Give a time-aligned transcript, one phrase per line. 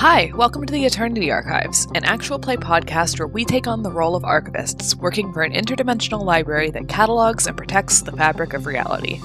[0.00, 3.90] Hi, welcome to the Eternity Archives, an actual play podcast where we take on the
[3.90, 8.64] role of archivists, working for an interdimensional library that catalogs and protects the fabric of
[8.64, 9.20] reality.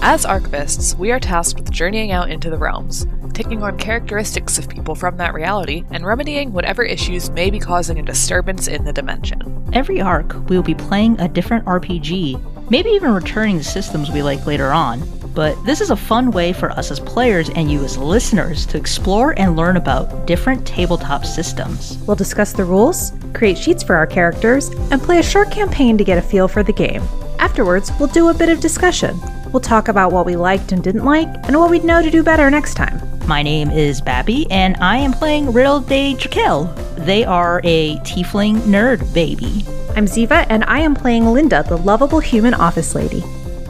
[0.00, 3.04] As archivists, we are tasked with journeying out into the realms,
[3.34, 7.98] taking on characteristics of people from that reality, and remedying whatever issues may be causing
[7.98, 9.68] a disturbance in the dimension.
[9.72, 14.22] Every arc, we will be playing a different RPG, maybe even returning to systems we
[14.22, 15.02] like later on.
[15.34, 18.76] But this is a fun way for us as players and you as listeners to
[18.76, 21.96] explore and learn about different tabletop systems.
[22.06, 26.04] We'll discuss the rules, create sheets for our characters, and play a short campaign to
[26.04, 27.02] get a feel for the game.
[27.38, 29.18] Afterwards, we'll do a bit of discussion.
[29.52, 32.22] We'll talk about what we liked and didn't like, and what we'd know to do
[32.22, 33.00] better next time.
[33.26, 36.74] My name is Babby, and I am playing Riddle de Drakel.
[37.06, 39.64] They are a tiefling nerd baby.
[39.96, 43.22] I'm Ziva, and I am playing Linda, the lovable human office lady.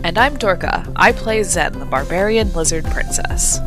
[0.04, 0.92] And I'm Dorka.
[0.96, 3.60] I play Zen, the barbarian lizard princess.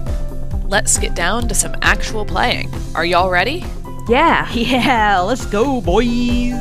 [0.66, 2.70] Let's get down to some actual playing.
[2.93, 3.63] Are y'all ready?
[4.09, 4.51] Yeah.
[4.54, 6.51] Yeah, let's go, boys!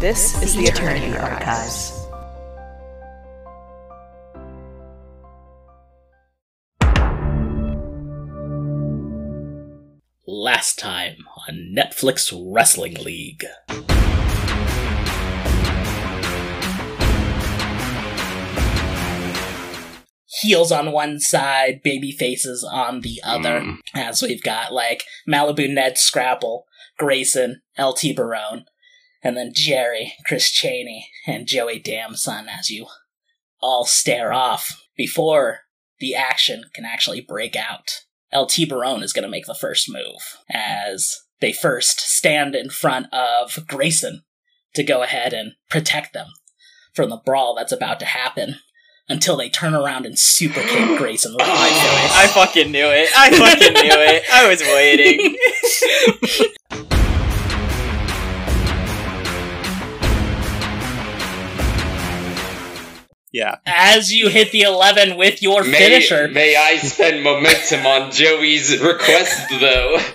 [0.00, 2.00] This is the Eternity Archives.
[10.26, 11.16] Last time
[11.48, 13.44] on Netflix Wrestling League.
[20.40, 23.60] Heels on one side, baby faces on the other.
[23.60, 23.78] Mm.
[23.94, 26.64] As we've got like Malibu Ned Scrapple,
[26.98, 28.64] Grayson, LT Barone,
[29.22, 32.86] and then Jerry, Chris Cheney, and Joey Damson as you
[33.60, 35.60] all stare off before
[35.98, 38.02] the action can actually break out.
[38.34, 43.06] LT Barone is going to make the first move as they first stand in front
[43.12, 44.22] of Grayson
[44.74, 46.26] to go ahead and protect them
[46.92, 48.56] from the brawl that's about to happen
[49.08, 51.60] until they turn around and super kick Grayson right in the
[52.00, 52.12] face.
[52.14, 53.08] I fucking knew it.
[53.16, 54.24] I fucking knew it.
[54.32, 55.36] I was waiting.
[63.34, 63.56] yeah.
[63.66, 66.28] As you hit the 11 with your May, finisher.
[66.28, 69.98] may I spend momentum on Joey's request, though?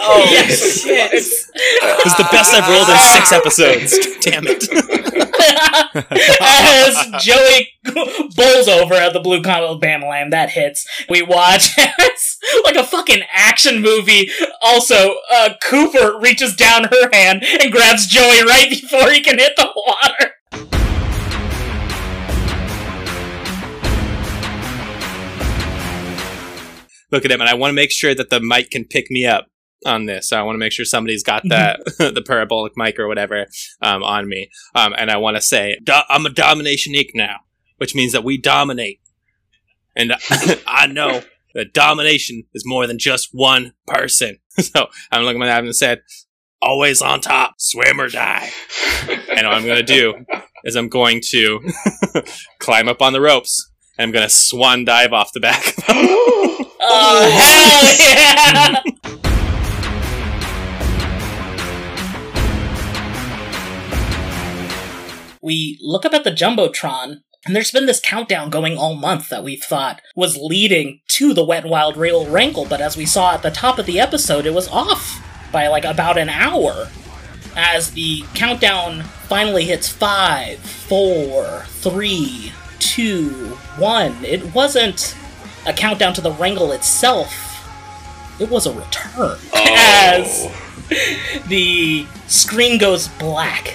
[0.00, 0.82] Oh Yes.
[0.82, 1.12] shit!
[1.12, 3.98] It was the best I've rolled in six episodes.
[4.20, 4.68] Damn it!
[6.40, 7.68] as Joey
[8.36, 10.86] bowls over at the blue combo of Bamalam, that hits.
[11.08, 14.30] We watch as, like a fucking action movie.
[14.60, 19.54] Also, uh, Cooper reaches down her hand and grabs Joey right before he can hit
[19.56, 20.87] the water.
[27.10, 29.26] Look at him, and I want to make sure that the mic can pick me
[29.26, 29.46] up
[29.86, 30.28] on this.
[30.28, 33.46] So I want to make sure somebody's got that the parabolic mic or whatever
[33.82, 34.50] um, on me.
[34.74, 37.36] Um, and I want to say I'm a domination eek now,
[37.76, 39.00] which means that we dominate.
[39.96, 40.14] And
[40.66, 41.22] I know
[41.54, 44.38] that domination is more than just one person.
[44.58, 46.02] So I'm looking at him and said,
[46.60, 48.50] "Always on top, swim or die."
[49.08, 50.24] And what I'm going to do
[50.64, 51.60] is I'm going to
[52.58, 55.76] climb up on the ropes and I'm going to swan dive off the back.
[56.80, 58.82] Oh, hell yeah!
[65.42, 69.42] we look up at the Jumbotron, and there's been this countdown going all month that
[69.42, 73.42] we've thought was leading to the Wet Wild Regal Wrangle, but as we saw at
[73.42, 76.88] the top of the episode, it was off by like about an hour.
[77.56, 84.24] As the countdown finally hits five, four, three, two, one.
[84.24, 85.16] It wasn't
[85.68, 87.44] a countdown to the wrangle itself.
[88.40, 89.38] It was a return.
[89.52, 89.74] Oh.
[89.76, 90.48] As
[91.46, 93.74] the screen goes black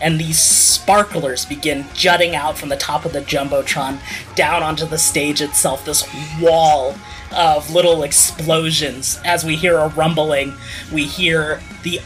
[0.00, 4.00] and these sparklers begin jutting out from the top of the Jumbotron
[4.34, 5.84] down onto the stage itself.
[5.84, 6.04] This
[6.40, 6.96] wall
[7.34, 9.20] of little explosions.
[9.24, 10.52] As we hear a rumbling,
[10.92, 12.00] we hear the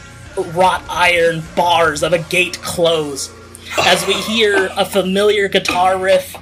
[0.53, 3.33] wrought iron bars of a gate close.
[3.79, 6.35] As we hear a familiar guitar riff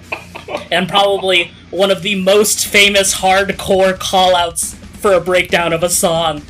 [0.72, 6.42] and probably one of the most famous hardcore callouts for a breakdown of a song.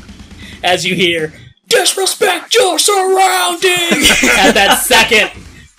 [0.63, 1.33] As you hear,
[1.67, 4.09] Disrespect your surroundings!
[4.39, 5.31] At that second,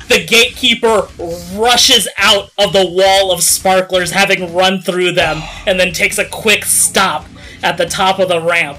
[0.08, 1.08] the gatekeeper
[1.54, 6.26] rushes out of the wall of sparklers, having run through them, and then takes a
[6.26, 7.26] quick stop
[7.62, 8.78] at the top of the ramp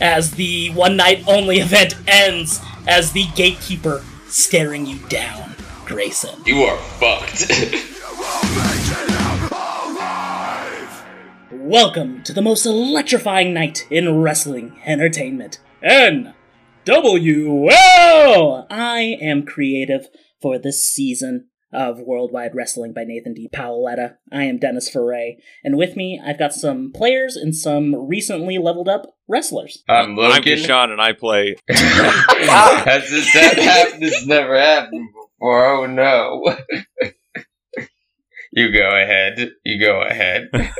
[0.00, 5.54] as the one night only event ends as the gatekeeper staring you down,
[5.86, 6.40] Grayson.
[6.44, 7.50] You are fucked.
[11.50, 15.60] Welcome to the most electrifying night in wrestling entertainment.
[15.82, 16.26] NWL!
[18.70, 20.08] I am creative
[20.40, 23.50] for this season of Worldwide Wrestling by Nathan D.
[23.54, 24.16] Paoletta.
[24.32, 28.88] I am Dennis Foray, and with me, I've got some players and some recently leveled
[28.88, 29.84] up wrestlers.
[29.88, 30.58] I'm I'm Logan.
[30.58, 31.56] Sean, and I play.
[31.68, 34.02] Has this that happened?
[34.02, 35.66] This never happened before.
[35.66, 36.56] Oh no.
[38.58, 39.50] you go ahead.
[39.64, 40.50] You go ahead.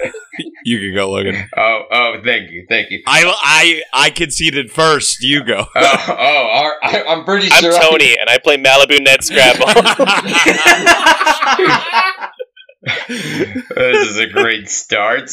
[0.65, 1.49] You can go, Logan.
[1.57, 3.03] Oh, oh, thank you, thank you.
[3.07, 5.21] I I I conceded first.
[5.21, 5.67] You go.
[5.75, 7.57] Oh, oh, all right, I, I'm pretty sure.
[7.57, 7.75] I'm sure.
[7.75, 9.67] I- Tony, and I play Malibu Ned Scrabble.
[13.09, 15.31] this is a great start.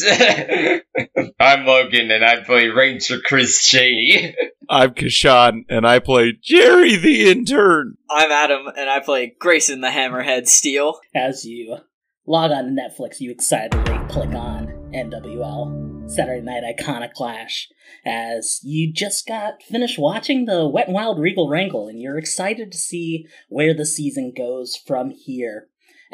[1.39, 4.35] I'm Logan, and I play Ranger Chris Cheney.
[4.69, 7.97] I'm Kashan, and I play Jerry the intern.
[8.09, 10.99] I'm Adam, and I play Grayson the Hammerhead Steel.
[11.13, 11.77] As you
[12.27, 17.69] log on to Netflix, you excitedly click on NWL, Saturday Night Iconic Clash,
[18.05, 22.71] as you just got finished watching the Wet and Wild Regal Wrangle, and you're excited
[22.71, 25.67] to see where the season goes from here.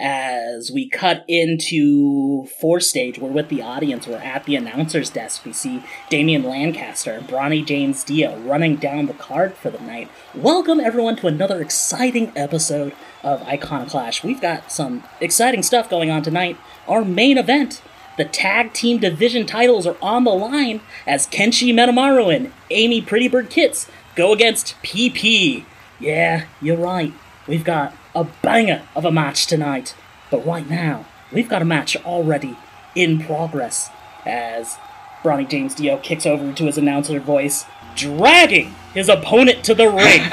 [0.04, 4.08] As we cut into four stage, we're with the audience.
[4.08, 5.46] We're at the announcer's desk.
[5.46, 10.10] We see Damian Lancaster and Bronny James Dio running down the card for the night.
[10.34, 14.24] Welcome everyone to another exciting episode of Icon Clash.
[14.24, 16.58] We've got some exciting stuff going on tonight.
[16.88, 17.84] Our main event,
[18.18, 23.52] the tag team division titles are on the line as Kenshi Metamaru and Amy Prettybird
[23.52, 25.64] Kits go against PP.
[26.00, 27.14] Yeah, you're right.
[27.46, 29.96] We've got a banger of a match tonight.
[30.30, 32.58] But right now, we've got a match already
[32.96, 33.90] in progress
[34.26, 34.78] as
[35.24, 37.66] Bronny James Dio kicks over to his announcer voice,
[37.96, 40.22] dragging his opponent to the ring.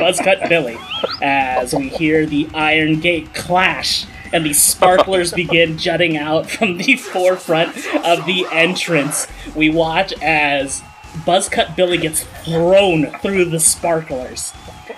[0.00, 0.78] Buzzcut Billy,
[1.20, 6.96] as we hear the Iron Gate clash and the sparklers begin jutting out from the
[6.96, 9.26] forefront of the entrance.
[9.54, 10.82] We watch as
[11.26, 14.52] Buzzcut Billy gets thrown through the sparklers,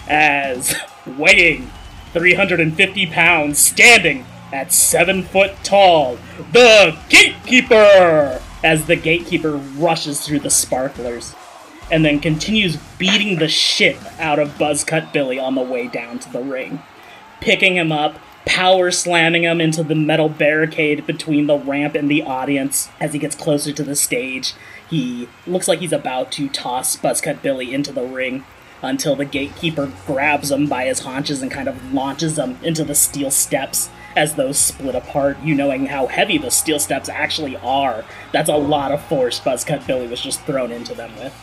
[0.06, 0.76] as
[1.07, 1.71] weighing
[2.13, 6.19] 350 pounds, standing at 7 foot tall,
[6.53, 8.41] the Gatekeeper!
[8.65, 11.35] As the Gatekeeper rushes through the sparklers
[11.91, 16.33] and then continues beating the shit out of Buzzcut Billy on the way down to
[16.33, 16.81] the ring.
[17.41, 22.23] Picking him up, power slamming him into the metal barricade between the ramp and the
[22.23, 24.55] audience as he gets closer to the stage.
[24.89, 28.45] He looks like he's about to toss Buzzcut Billy into the ring
[28.82, 32.94] until the gatekeeper grabs him by his haunches and kind of launches him into the
[32.94, 38.05] steel steps as those split apart, you knowing how heavy the steel steps actually are.
[38.32, 41.34] That's a lot of force Buzzcut Billy was just thrown into them with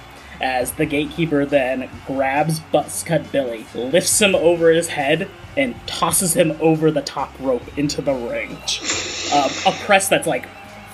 [0.41, 6.55] as the gatekeeper then grabs Buzzcut Billy, lifts him over his head, and tosses him
[6.61, 8.51] over the top rope into the ring.
[9.33, 10.47] Um, a press that's like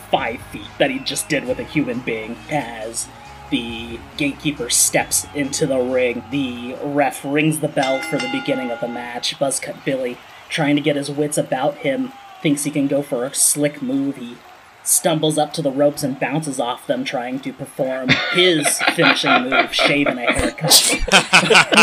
[0.09, 3.07] five feet that he just did with a human being as
[3.55, 6.23] the gatekeeper steps into the ring.
[6.29, 9.39] The ref rings the bell for the beginning of the match.
[9.39, 10.17] Buzzcut Billy,
[10.49, 12.11] trying to get his wits about him,
[12.41, 14.17] thinks he can go for a slick move.
[14.17, 14.35] He
[14.83, 19.73] stumbles up to the ropes and bounces off them, trying to perform his finishing move,
[19.73, 20.99] shaving a haircut.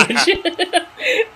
[0.08, 0.26] which,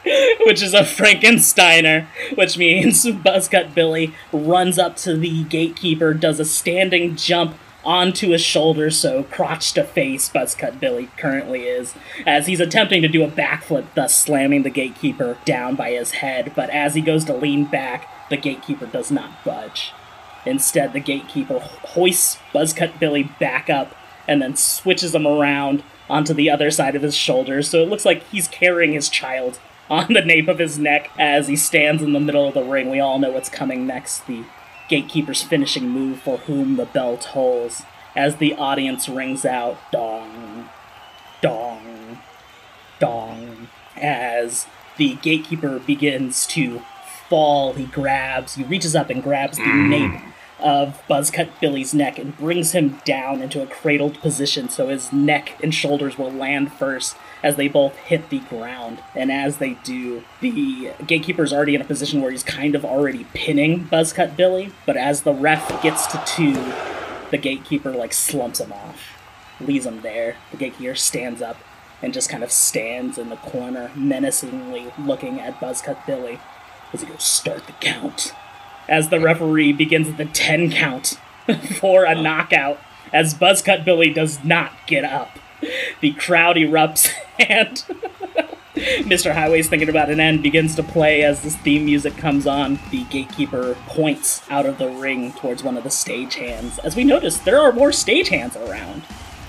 [0.46, 6.44] which is a Frankensteiner, which means Buzzcut Billy runs up to the gatekeeper, does a
[6.44, 7.56] standing jump
[7.86, 11.94] onto his shoulder, so crotch to face Buzzcut Billy currently is,
[12.26, 16.52] as he's attempting to do a backflip, thus slamming the gatekeeper down by his head.
[16.54, 19.92] But as he goes to lean back, the gatekeeper does not budge.
[20.44, 23.94] Instead, the gatekeeper hoists Buzzcut Billy back up
[24.28, 28.04] and then switches him around onto the other side of his shoulders, so it looks
[28.04, 29.58] like he's carrying his child
[29.90, 32.90] on the nape of his neck as he stands in the middle of the ring.
[32.90, 34.44] We all know what's coming next the
[34.88, 37.82] gatekeeper's finishing move for whom the bell tolls
[38.14, 40.68] as the audience rings out dong,
[41.42, 42.18] dong,
[42.98, 44.66] dong, as
[44.96, 46.82] the gatekeeper begins to
[47.28, 47.74] fall.
[47.74, 49.88] He grabs, he reaches up and grabs the mm.
[49.88, 50.20] nape
[50.58, 55.58] of Buzzcut Billy's neck and brings him down into a cradled position so his neck
[55.62, 59.02] and shoulders will land first as they both hit the ground.
[59.14, 63.26] And as they do, the gatekeeper's already in a position where he's kind of already
[63.34, 66.72] pinning Buzzcut Billy, but as the ref gets to two,
[67.30, 69.18] the gatekeeper like slumps him off,
[69.60, 70.36] leaves him there.
[70.52, 71.58] The gatekeeper stands up
[72.02, 76.40] and just kind of stands in the corner, menacingly looking at Buzzcut Billy
[76.92, 78.32] as he goes, Start the count
[78.88, 81.18] as the referee begins the 10 count
[81.80, 82.78] for a knockout
[83.12, 85.38] as Buzzcut Billy does not get up.
[86.00, 87.82] The crowd erupts and
[88.76, 89.32] Mr.
[89.32, 92.78] Highway's thinking about an end begins to play as this theme music comes on.
[92.90, 96.78] The gatekeeper points out of the ring towards one of the stagehands.
[96.80, 99.02] As we notice, there are more stagehands around.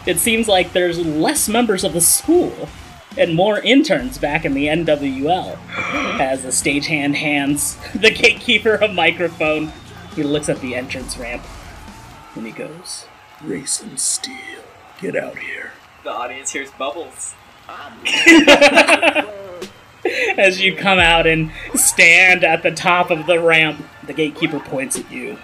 [0.06, 2.70] It seems like there's less members of the school
[3.18, 5.58] and more interns back in the NWL.
[6.20, 9.72] As the stagehand hands the gatekeeper a microphone,
[10.16, 11.44] he looks at the entrance ramp
[12.36, 13.06] and he goes,
[13.40, 14.64] Grayson Steele,
[15.02, 15.72] get out here.
[16.04, 17.34] The audience hears bubbles.
[20.38, 24.98] As you come out and stand at the top of the ramp, the gatekeeper points
[24.98, 25.38] at you.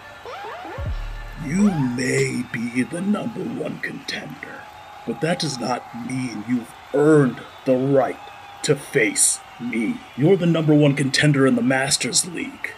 [1.46, 4.62] You may be the number one contender,
[5.06, 8.20] but that does not mean you've earned the right
[8.64, 9.98] to face me.
[10.18, 12.72] You're the number one contender in the Masters League.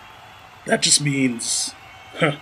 [0.66, 1.74] That just means,
[2.18, 2.38] huh,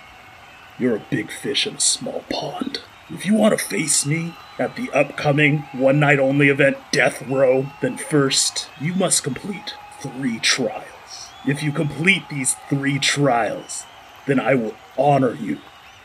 [0.80, 2.82] you're a big fish in a small pond.
[3.10, 7.68] If you want to face me at the upcoming one night only event Death Row,
[7.82, 11.30] then first you must complete three trials.
[11.46, 13.84] If you complete these three trials,
[14.26, 15.60] then I will honor you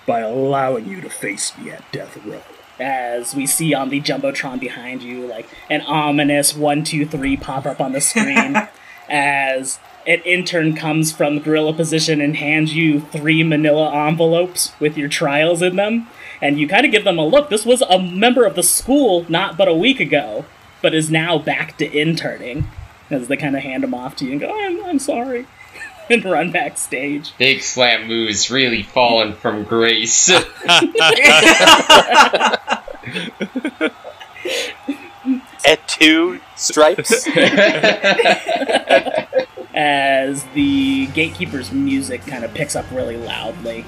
[0.07, 2.42] by allowing you to face me at Death Row.
[2.80, 7.66] As we see on the Jumbotron behind you, like an ominous one, two, three pop
[7.66, 8.56] up on the screen
[9.08, 15.08] as an intern comes from gorilla position and hands you three manila envelopes with your
[15.08, 16.08] trials in them.
[16.40, 17.50] And you kind of give them a look.
[17.50, 20.44] This was a member of the school not but a week ago,
[20.80, 22.68] but is now back to interning.
[23.11, 25.47] As they kind of hand them off to you and go, oh, I'm, I'm sorry.
[26.10, 27.32] And run backstage.
[27.38, 30.30] Big slam moves really fallen from grace.
[35.66, 37.26] At two stripes.
[39.74, 43.84] as the gatekeeper's music kind of picks up really loudly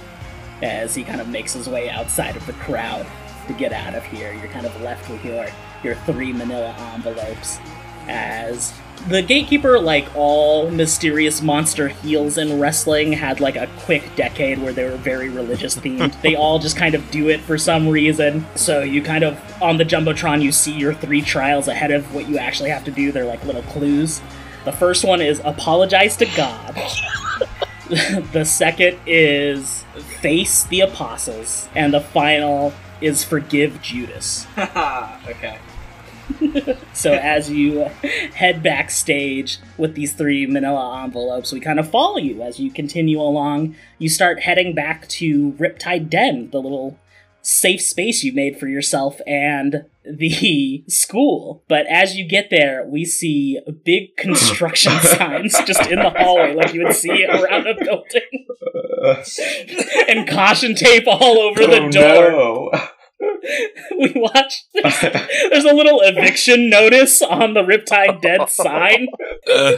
[0.63, 3.05] as he kind of makes his way outside of the crowd
[3.49, 4.33] to get out of here.
[4.33, 5.47] You're kind of left with your
[5.83, 7.59] your three manila envelopes
[8.07, 8.73] as
[9.09, 14.73] the gatekeeper like all mysterious monster heels in wrestling had like a quick decade where
[14.73, 18.45] they were very religious themed they all just kind of do it for some reason
[18.57, 22.29] so you kind of on the jumbotron you see your three trials ahead of what
[22.29, 24.21] you actually have to do they're like little clues
[24.65, 26.75] the first one is apologize to God.
[28.33, 29.85] the second is
[30.21, 31.69] face the apostles.
[31.75, 34.47] And the final is forgive Judas.
[34.59, 35.59] okay.
[36.93, 37.89] So as you uh,
[38.35, 43.21] head backstage with these three manila envelopes, we kind of follow you as you continue
[43.21, 43.75] along.
[43.99, 46.99] You start heading back to Riptide Den, the little
[47.43, 51.63] safe space you made for yourself and the school.
[51.69, 56.75] But as you get there, we see big construction signs just in the hallway, like
[56.75, 58.47] you would see around a building,
[60.09, 62.31] and caution tape all over the Oh, door.
[62.31, 62.71] no.
[63.99, 64.65] We watch.
[64.75, 69.09] There's, there's a little eviction notice on the Riptide Den sign.
[69.51, 69.77] Uh,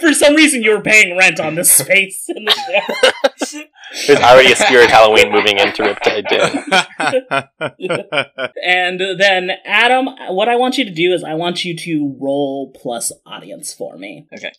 [0.00, 3.62] For some reason, you were paying rent on this space in the show.
[4.06, 6.64] There's already a spirit Halloween moving into Riptide Den.
[8.64, 12.72] And then, Adam, what I want you to do is I want you to roll
[12.74, 14.26] plus audience for me.
[14.36, 14.52] Okay.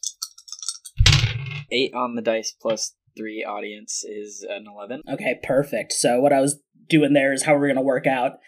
[1.72, 5.02] Eight on the dice plus three audience is an eleven.
[5.10, 5.94] Okay, perfect.
[5.94, 8.40] So, what I was doing there is how we're going to work out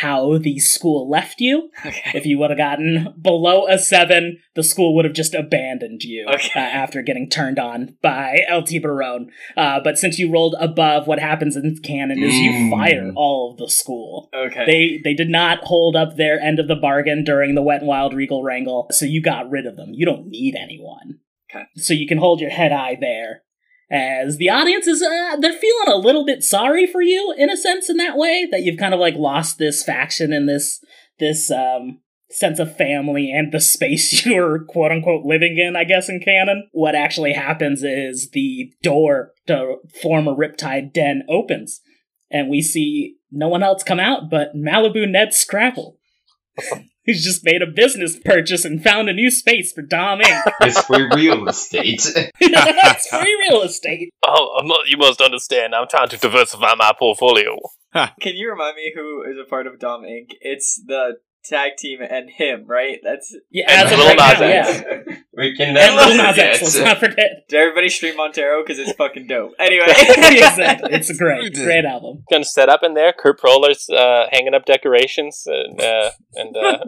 [0.00, 1.68] how the school left you.
[1.84, 2.12] Okay.
[2.14, 6.26] If you would have gotten below a seven, the school would have just abandoned you
[6.32, 6.48] Okay.
[6.58, 9.30] uh, after getting turned on by LT Barone.
[9.54, 12.70] Uh, but since you rolled above, what happens in canon is you Mm.
[12.70, 14.30] fire all of the school.
[14.34, 14.64] Okay.
[14.64, 17.88] They they did not hold up their end of the bargain during the Wet and
[17.88, 19.90] Wild Regal Wrangle, so you got rid of them.
[19.92, 21.18] You don't need anyone.
[21.54, 21.64] Okay.
[21.76, 23.42] So you can hold your head high there.
[23.92, 27.58] As the audience is, uh, they're feeling a little bit sorry for you in a
[27.58, 30.82] sense, in that way that you've kind of like lost this faction and this
[31.18, 36.08] this um sense of family and the space you're quote unquote living in, I guess,
[36.08, 36.70] in canon.
[36.72, 41.82] What actually happens is the door to form a Riptide Den opens,
[42.30, 45.98] and we see no one else come out but Malibu Ned Scrabble.
[47.04, 50.52] He's just made a business purchase and found a new space for Dom Inc.
[50.60, 52.02] It's for real estate.
[52.40, 54.10] That's free real estate.
[54.24, 55.74] Oh, I'm not- you must understand.
[55.74, 57.58] I'm trying to diversify my portfolio.
[57.94, 60.30] Can you remind me who is a part of Dom Inc?
[60.40, 62.98] It's the tag team and him, right?
[63.02, 64.84] That's Yeah, And as of Lil right Nas X.
[64.86, 65.14] yeah.
[65.36, 67.44] we can And never Lil Nas X, let's not forget.
[67.48, 69.52] did everybody stream Montero because it's fucking dope.
[69.58, 70.90] Anyway, exactly.
[70.94, 72.24] It's a great, great album.
[72.30, 73.12] Gonna set up in there.
[73.12, 76.78] Kurt Proller's uh, hanging up decorations, and uh, and uh,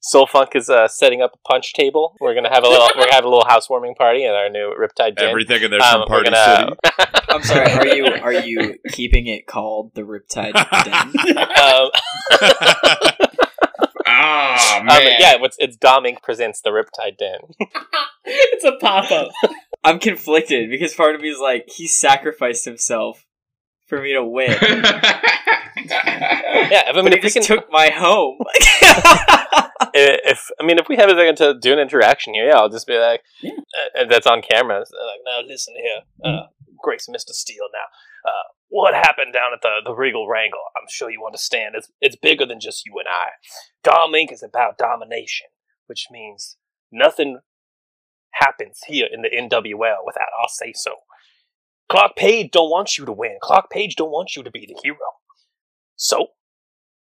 [0.00, 2.14] Soul Funk is uh, setting up a punch table.
[2.20, 2.88] We're gonna have a little.
[2.96, 5.28] We're gonna have a little housewarming party in our new Riptide Den.
[5.28, 7.10] Everything in there Um, from we're Party gonna- City.
[7.30, 7.72] I'm sorry.
[7.72, 10.54] Are you are you keeping it called the Riptide
[10.84, 11.38] Den?
[11.38, 11.90] um,
[14.20, 15.02] Ah um, man.
[15.18, 16.22] yeah, it's, it's Dom Inc.
[16.22, 17.40] presents the Riptide Den.
[18.24, 19.30] it's a pop up.
[19.84, 23.24] I'm conflicted because part of me is like he sacrificed himself
[23.86, 24.50] for me to win,
[26.70, 28.38] Yeah, I mean, but if we just can, took my home.
[29.94, 32.68] If I mean, if we have a second to do an interaction here, yeah, I'll
[32.68, 33.52] just be like, Yeah.
[33.98, 34.80] uh, that's on camera.
[34.80, 36.46] It's like, now listen here, uh,
[36.82, 37.68] Grace, Mister Steele.
[37.72, 40.60] Now, uh, what happened down at the the Regal Wrangle?
[40.76, 41.74] I'm sure you understand.
[41.76, 43.28] It's it's bigger than just you and I.
[43.82, 44.32] Dom Inc.
[44.32, 45.46] is about domination,
[45.86, 46.56] which means
[46.92, 47.38] nothing
[48.32, 50.92] happens here in the NWL without our say so.
[51.88, 53.38] Clark Page don't want you to win.
[53.42, 54.98] Clark Page don't want you to be the hero.
[55.96, 56.28] So,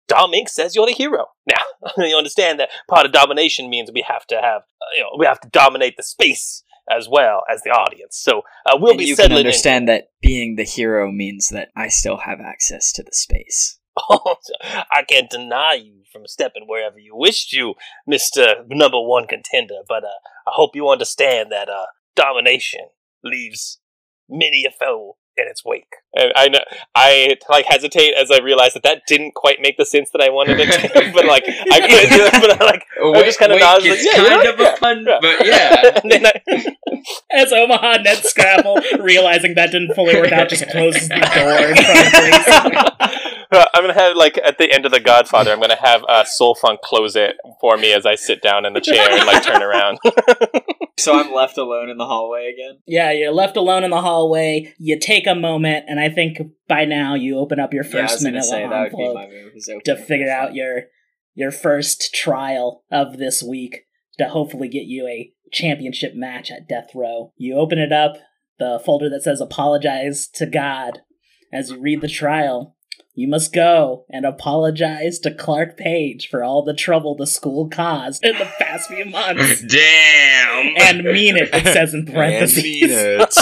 [0.08, 0.48] Dom Inc.
[0.48, 1.26] says you're the hero.
[1.96, 5.10] Now, you understand that part of domination means we have to have, uh, you know,
[5.18, 8.18] we have to dominate the space as well as the audience.
[8.20, 11.48] So uh, we'll and be you can settling in- understand that being the hero means
[11.48, 13.80] that I still have access to the space.
[13.98, 17.74] I can't deny you from stepping wherever you wish to,
[18.06, 19.80] Mister Number One Contender.
[19.88, 22.90] But uh, I hope you understand that uh, domination
[23.24, 23.80] leaves
[24.28, 25.94] many a foe in its wake.
[26.14, 26.58] And I know
[26.94, 30.28] I like hesitate as I realize that that didn't quite make the sense that I
[30.28, 31.12] wanted it to.
[31.14, 33.90] but like I could do it, but I like I just kind of Wake nodded.
[33.90, 35.18] Like, yeah, you kind know, of a yeah, pun, yeah.
[35.20, 36.00] but yeah.
[36.02, 36.76] and then I,
[37.30, 41.76] As Omaha Ned Scrabble, realizing that didn't fully work out, just closes the door in
[41.76, 43.16] front of Grace.
[43.74, 46.54] I'm gonna have like at the end of The Godfather, I'm gonna have uh, Soul
[46.54, 49.62] Funk close it for me as I sit down in the chair and like turn
[49.62, 49.98] around.
[51.00, 52.80] So I'm left alone in the hallway again.
[52.86, 54.74] Yeah, you're left alone in the hallway.
[54.78, 56.38] You take a moment, and I think
[56.68, 59.14] by now you open up your first was gonna minute say that would be envelope
[59.14, 59.82] my move.
[59.84, 60.82] to figure out your
[61.34, 63.84] your first trial of this week
[64.18, 67.32] to hopefully get you a championship match at Death Row.
[67.36, 68.18] You open it up,
[68.58, 71.00] the folder that says apologize to God.
[71.52, 72.76] As you read the trial,
[73.14, 78.24] you must go and apologize to Clark Page for all the trouble the school caused
[78.24, 79.62] in the past few months.
[79.66, 80.74] Damn.
[80.78, 82.62] and mean it, it says in And parentheses.
[82.64, 83.34] mean it.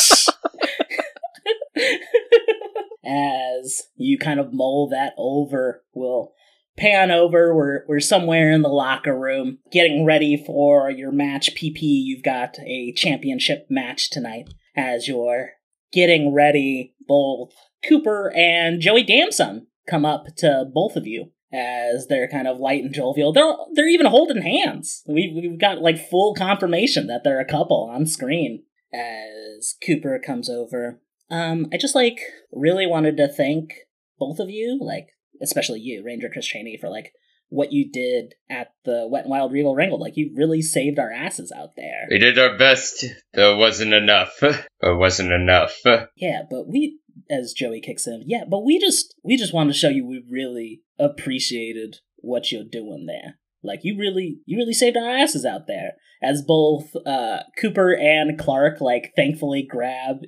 [3.05, 6.33] as you kind of mull that over, we'll
[6.77, 7.55] pan over.
[7.55, 11.55] We're we're somewhere in the locker room getting ready for your match.
[11.55, 14.49] PP, you've got a championship match tonight.
[14.77, 15.51] As you're
[15.93, 17.53] getting ready, both
[17.87, 22.83] Cooper and Joey Damson come up to both of you as they're kind of light
[22.83, 23.33] and jovial.
[23.33, 25.03] They're they're even holding hands.
[25.07, 28.65] We've we've got like full confirmation that they're a couple on screen.
[28.93, 31.01] As Cooper comes over,
[31.31, 32.21] um, I just like
[32.53, 33.75] really wanted to thank
[34.19, 35.09] both of you, like
[35.43, 37.13] especially you, Ranger Chris Cheney, for like
[37.51, 40.01] what you did at the Wet and Wild Regal Wrangle.
[40.01, 42.07] Like you really saved our asses out there.
[42.11, 44.43] We did our best, though it wasn't enough.
[44.81, 45.77] It wasn't enough.
[46.15, 47.01] Yeah, but we
[47.31, 50.25] as Joey kicks in, yeah, but we just we just wanted to show you we
[50.31, 53.39] really appreciated what you're doing there.
[53.63, 55.93] Like you really you really saved our asses out there.
[56.23, 60.19] As both uh Cooper and Clark like thankfully grab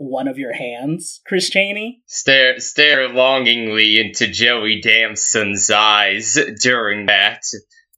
[0.00, 2.00] one of your hands, Chris Cheney.
[2.06, 7.42] Stare, stare longingly into Joey Damson's eyes during that.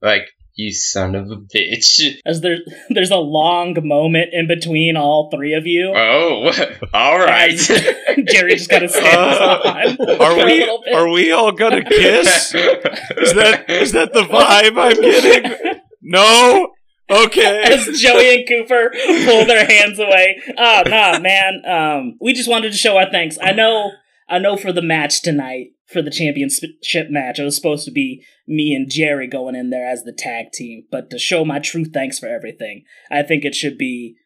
[0.03, 2.17] Like, you son of a bitch.
[2.27, 2.59] As there
[2.91, 5.93] there's a long moment in between all three of you.
[5.95, 6.53] Oh,
[6.95, 7.57] alright.
[8.27, 12.55] Jerry just kind of stands on Uh, for are we are we all gonna kiss?
[12.55, 15.81] Is that is that the vibe I'm getting?
[16.03, 16.69] No.
[17.11, 17.63] Okay.
[17.65, 18.91] as Joey and Cooper
[19.25, 20.41] pull their hands away.
[20.57, 21.63] Oh no, man.
[21.67, 23.37] Um, we just wanted to show our thanks.
[23.43, 23.93] I know,
[24.29, 24.57] I know.
[24.57, 28.91] For the match tonight, for the championship match, it was supposed to be me and
[28.91, 30.85] Jerry going in there as the tag team.
[30.91, 34.17] But to show my true thanks for everything, I think it should be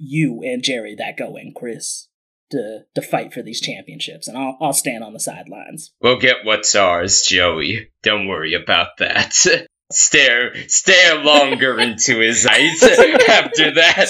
[0.00, 2.08] you and Jerry that go in, Chris,
[2.50, 5.92] to to fight for these championships, and I'll I'll stand on the sidelines.
[6.00, 7.90] We'll get what's ours, Joey.
[8.02, 9.34] Don't worry about that.
[9.92, 12.80] Stare, stare longer into his eyes
[13.28, 14.06] after that.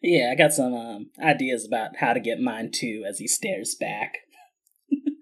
[0.00, 3.04] Yeah, I got some um, ideas about how to get mine too.
[3.06, 4.14] As he stares back.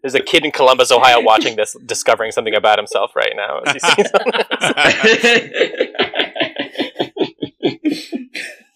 [0.02, 3.60] There's a kid in Columbus, Ohio, watching this, discovering something about himself right now.
[3.66, 4.04] As he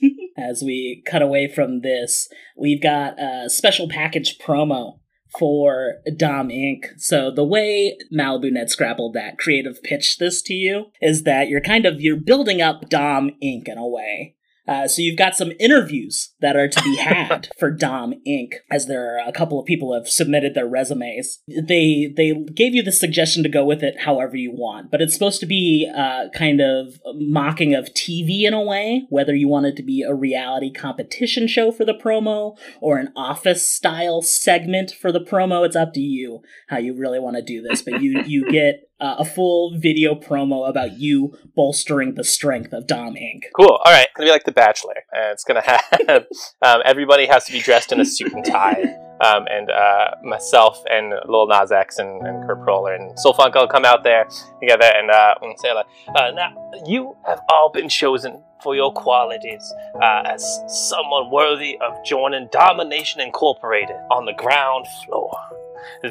[0.36, 4.98] as we cut away from this, we've got a special package promo
[5.38, 6.86] for Dom Inc.
[6.98, 11.60] So the way Malibu Ned scrabbled that creative pitch this to you is that you're
[11.60, 13.68] kind of you're building up Dom Inc.
[13.68, 14.36] in a way.
[14.66, 18.54] Uh, so you've got some interviews that are to be had for Dom Inc.
[18.70, 21.40] As there are a couple of people have submitted their resumes.
[21.48, 25.12] They they gave you the suggestion to go with it however you want, but it's
[25.12, 29.06] supposed to be uh, kind of mocking of TV in a way.
[29.10, 33.12] Whether you want it to be a reality competition show for the promo or an
[33.16, 37.42] office style segment for the promo, it's up to you how you really want to
[37.42, 37.82] do this.
[37.82, 42.86] But you you get uh, a full video promo about you bolstering the strength of
[42.86, 43.44] Dom Inc.
[43.54, 43.68] Cool.
[43.68, 44.04] All right.
[44.04, 44.94] It's gonna be like The Bachelor.
[45.12, 45.62] And it's gonna
[46.08, 46.26] have
[46.62, 48.96] um, everybody has to be dressed in a suit and tie.
[49.24, 53.54] Um, and uh, myself and Lil Nas X and, and Kurt Proller and Soul Funk
[53.54, 54.26] will come out there
[54.60, 55.86] together and, uh, say like,
[56.16, 56.52] uh, "Now
[56.84, 63.20] you have all been chosen for your qualities uh, as someone worthy of joining Domination
[63.20, 65.36] Incorporated on the ground floor.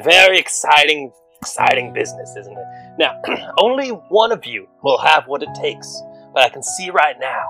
[0.02, 1.12] Very exciting,
[1.44, 2.66] exciting business, isn't it?
[2.98, 3.20] Now,
[3.58, 6.02] only one of you will have what it takes,
[6.32, 7.44] but I can see right now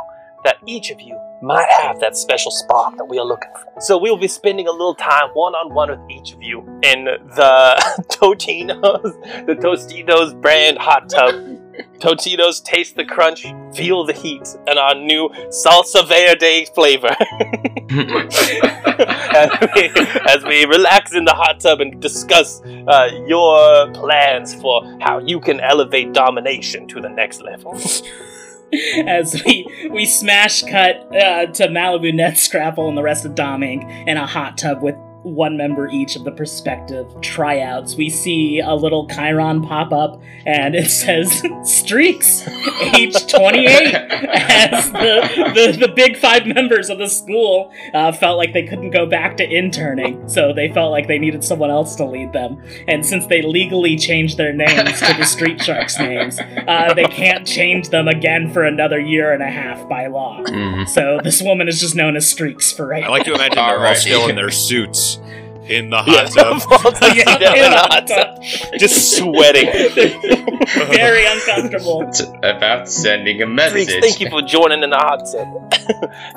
[0.45, 3.81] that each of you might have that special spark that we are looking for.
[3.81, 7.05] So we'll be spending a little time one on one with each of you in
[7.05, 11.35] the Totinos, the Tostitos brand hot tub.
[11.99, 17.09] Totitos taste the crunch, feel the heat, and our new salsa verde flavor.
[19.35, 19.91] as, we,
[20.29, 25.41] as we relax in the hot tub and discuss uh, your plans for how you
[25.41, 27.79] can elevate domination to the next level.
[29.07, 33.61] As we we smash cut uh, to Malibu Net Scrapple and the rest of Dom
[33.61, 34.09] Inc.
[34.09, 37.97] in a hot tub with one member each of the prospective tryouts.
[37.97, 42.47] We see a little Chyron pop up and it says Streaks,
[42.95, 48.53] age 28, as the, the, the big five members of the school uh, felt like
[48.53, 52.05] they couldn't go back to interning, so they felt like they needed someone else to
[52.05, 52.63] lead them.
[52.87, 57.47] And since they legally changed their names to the Street Sharks names, uh, they can't
[57.47, 60.43] change them again for another year and a half by law.
[60.45, 60.89] Mhm.
[60.89, 63.65] So this woman is just known as Streaks for right I like to imagine they're
[63.65, 63.97] all Alright.
[63.97, 65.14] still in their suits
[65.69, 66.95] in the Yeah, hot tub.
[67.15, 68.37] Yeah, Yeah, in a hot hot tub.
[68.37, 68.79] tub.
[68.79, 69.67] Just sweating.
[70.93, 72.03] Very uncomfortable.
[72.09, 74.01] It's about sending a Freaks, message.
[74.03, 75.73] thank you for joining in the hot tub.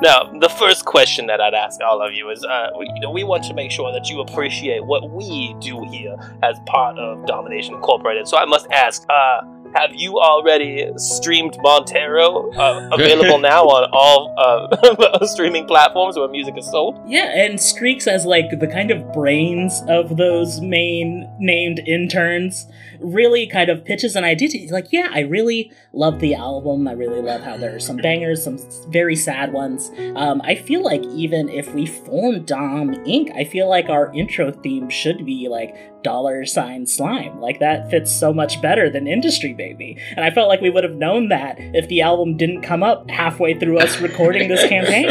[0.01, 3.11] now, the first question that I'd ask all of you is, uh, we, you know,
[3.11, 7.25] we want to make sure that you appreciate what we do here as part of
[7.25, 8.27] Domination Incorporated.
[8.27, 9.41] So I must ask, uh,
[9.77, 12.51] have you already streamed Montero?
[12.53, 16.99] Uh, available now on all uh, streaming platforms where music is sold.
[17.07, 22.65] Yeah, and Streaks as like the kind of brains of those main named interns
[22.99, 26.87] really kind of pitches an idea to like, yeah, I really love the album.
[26.87, 28.57] I really love how there are some bangers, some
[28.89, 29.91] very sad ones.
[30.15, 34.51] Um, I feel like even if we form Dom Inc., I feel like our intro
[34.51, 35.75] theme should be like
[36.07, 37.41] dollar sign slime.
[37.41, 39.97] Like that fits so much better than Industry Baby.
[40.15, 43.09] And I felt like we would have known that if the album didn't come up
[43.09, 45.07] halfway through us recording this campaign.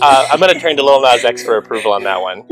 [0.00, 2.44] Uh, I'm going to turn to Lil Nas X for approval on that one.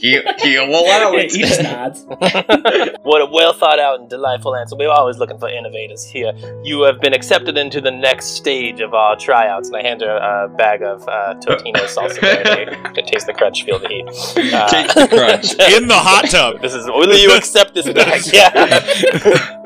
[0.00, 1.32] He'll, he'll allow it.
[1.32, 2.06] he just nods.
[3.02, 4.76] What a well thought out and delightful answer.
[4.76, 6.32] We're always looking for innovators here.
[6.62, 10.16] You have been accepted into the next stage of our tryouts, and I hand her
[10.16, 14.06] a bag of uh, Totino salsa verde to taste the crunch, feel the heat.
[14.08, 15.52] Uh, Taste the crunch.
[15.74, 16.62] in the hot tub.
[16.62, 16.88] This is.
[17.06, 18.22] Will you accept this bag?
[18.32, 18.78] Yeah.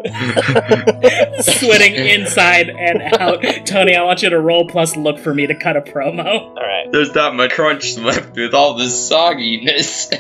[1.41, 3.43] Sweating inside and out.
[3.67, 6.25] Tony, I want you to roll plus look for me to cut a promo.
[6.25, 6.91] All right.
[6.91, 10.11] There's not much crunch left with all this sogginess.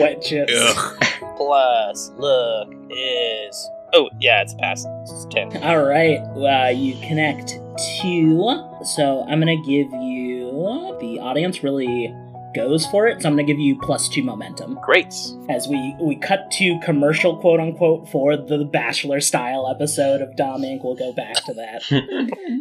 [0.00, 0.52] Wet chips.
[0.56, 1.04] Ugh.
[1.36, 3.68] Plus look is.
[3.92, 4.86] Oh yeah, it's past.
[5.02, 5.56] It's ten.
[5.62, 7.58] All right, uh, you connect
[8.00, 8.80] to.
[8.84, 12.14] So I'm gonna give you the audience really
[12.54, 13.22] goes for it.
[13.22, 15.14] So I'm gonna give you plus two momentum Great.
[15.48, 20.62] as we we cut to commercial quote unquote for the Bachelor style episode of Dom
[20.62, 20.84] Inc.
[20.84, 21.82] We'll go back to that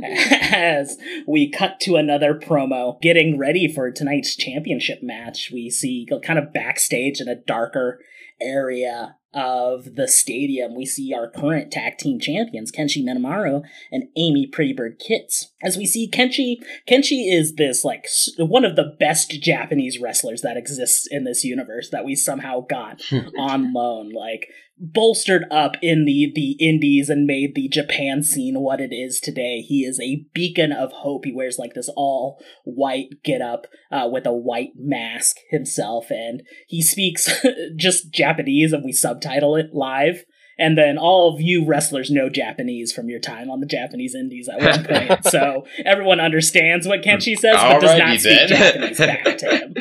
[0.53, 5.49] as we cut to another promo getting ready for tonight's championship match.
[5.51, 7.99] We see kind of backstage in a darker
[8.41, 14.49] area of the stadium, we see our current tag team champions, Kenshi Minamaru and Amy
[14.51, 15.50] Prettybird Kits.
[15.63, 20.57] As we see Kenshi, Kenshi is this like one of the best Japanese wrestlers that
[20.57, 23.01] exists in this universe that we somehow got
[23.37, 24.11] on loan.
[24.11, 24.47] Like
[24.81, 29.61] bolstered up in the the indies and made the Japan scene what it is today.
[29.61, 31.25] He is a beacon of hope.
[31.25, 36.41] He wears like this all white get up uh, with a white mask himself, and
[36.67, 37.29] he speaks
[37.75, 40.23] just Japanese, and we subtitle it live.
[40.61, 44.47] And then all of you wrestlers know Japanese from your time on the Japanese indies
[44.47, 45.25] at one point.
[45.31, 48.47] so everyone understands what Kenshi says, but does not speak then.
[48.47, 49.73] Japanese back to him.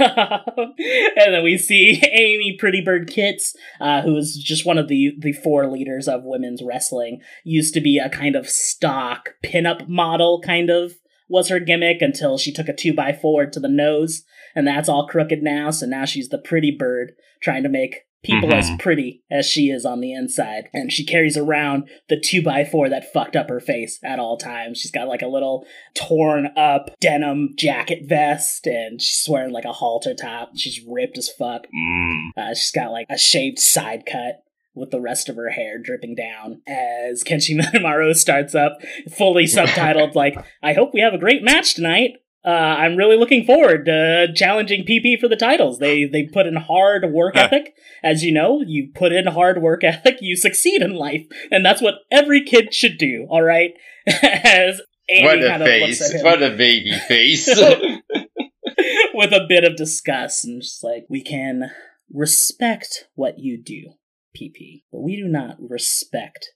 [1.16, 5.12] and then we see Amy Pretty Bird Kits, uh, who is just one of the,
[5.16, 10.40] the four leaders of women's wrestling, used to be a kind of stock pinup model,
[10.40, 10.94] kind of
[11.28, 14.24] was her gimmick until she took a two by four to the nose,
[14.56, 15.70] and that's all crooked now.
[15.70, 19.84] So now she's the pretty bird trying to make people as pretty as she is
[19.84, 20.68] on the inside.
[20.72, 24.36] And she carries around the two by four that fucked up her face at all
[24.36, 24.78] times.
[24.78, 29.72] She's got like a little torn up denim jacket vest, and she's wearing like a
[29.72, 30.50] halter top.
[30.56, 31.66] She's ripped as fuck.
[31.74, 32.30] Mm.
[32.36, 34.42] Uh, she's got like a shaved side cut.
[34.74, 38.78] with the rest of her hair dripping down as Kenshi Minamaru starts up,
[39.10, 42.18] fully subtitled like, I hope we have a great match tonight.
[42.46, 45.80] Uh, I'm really looking forward to challenging PP for the titles.
[45.80, 47.74] They they put in hard work ethic.
[48.04, 51.26] As you know, you put in hard work ethic, you succeed in life.
[51.50, 53.72] And that's what every kid should do, all right?
[54.22, 56.22] as Amy what a kind of looks face!
[56.22, 57.48] What a baby face!
[59.14, 61.70] with a bit of disgust and just like, we can
[62.12, 63.94] respect what you do,
[64.36, 66.50] PP, but we do not respect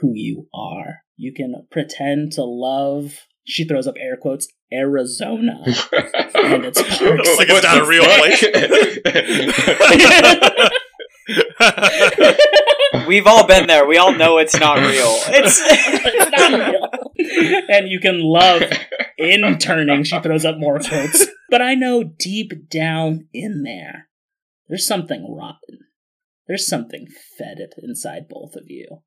[0.00, 1.02] who you are.
[1.16, 5.62] You can pretend to love, she throws up air quotes, Arizona.
[5.64, 7.00] and it's Looks
[7.38, 8.42] like it's not a real place.
[13.06, 13.86] We've all been there.
[13.86, 15.14] We all know it's not real.
[15.28, 17.64] It's it's not real.
[17.68, 18.62] and you can love
[19.18, 20.04] interning.
[20.04, 21.26] She throws up more quotes.
[21.50, 24.08] But I know deep down in there,
[24.68, 25.80] there's something rotten.
[26.46, 27.06] There's something
[27.38, 29.02] fetid inside both of you.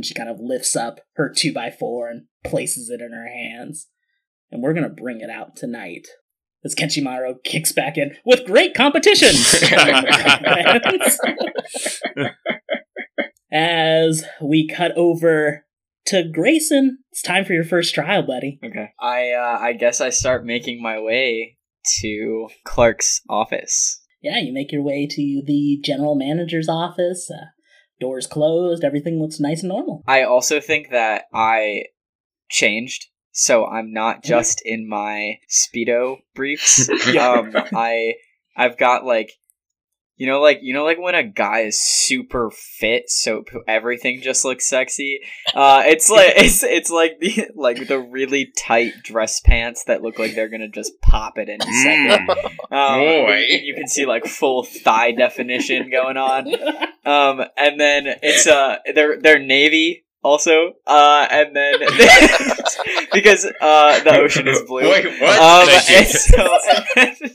[0.00, 3.86] And she kind of lifts up her 2x4 and places it in her hands.
[4.50, 6.08] And we're going to bring it out tonight.
[6.64, 9.28] As Kenshimaro kicks back in with great competition.
[13.52, 15.66] As we cut over
[16.06, 18.58] to Grayson, it's time for your first trial, buddy.
[18.64, 18.92] okay.
[18.98, 21.58] I uh, I guess I start making my way
[22.00, 24.00] to Clark's office.
[24.22, 27.30] Yeah, you make your way to the general manager's office.
[27.30, 27.48] Uh,
[28.00, 28.82] doors closed.
[28.82, 30.02] Everything looks nice and normal.
[30.06, 31.84] I also think that I
[32.48, 36.88] changed, so I'm not just in my speedo briefs.
[37.16, 38.14] um, I
[38.56, 39.32] I've got like,
[40.20, 44.44] you know, like you know, like when a guy is super fit, so everything just
[44.44, 45.20] looks sexy.
[45.54, 50.18] Uh, it's like it's it's like the like the really tight dress pants that look
[50.18, 52.28] like they're gonna just pop at any second.
[52.72, 53.44] Um, Boy.
[53.62, 56.46] you- can see like full thigh definition going on.
[57.02, 60.74] Um, and then it's uh they're they're navy also.
[60.86, 61.78] Uh, and then
[63.12, 64.82] because uh the ocean is blue.
[64.82, 65.40] Wait, what?
[65.40, 65.96] Um, Thank you.
[65.96, 66.58] and so
[66.96, 67.30] and then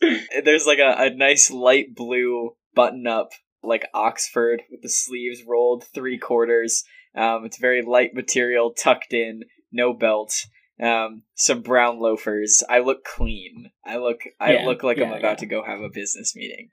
[0.44, 3.30] there's like a, a nice light blue button up
[3.62, 6.84] like Oxford with the sleeves rolled three quarters.
[7.14, 10.32] Um, it's very light material, tucked in, no belt.
[10.82, 12.62] Um, some brown loafers.
[12.70, 13.70] I look clean.
[13.84, 14.20] I look.
[14.40, 15.34] I Yeah, look like I'm about yeah.
[15.34, 16.70] to go have a business meeting.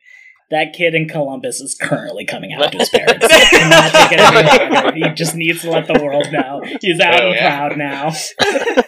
[0.50, 3.28] That kid in Columbus is currently coming out to his parents.
[3.28, 4.96] He cannot it.
[4.96, 7.58] He just needs to let the world know he's out Oh, and yeah.
[7.68, 8.13] proud now.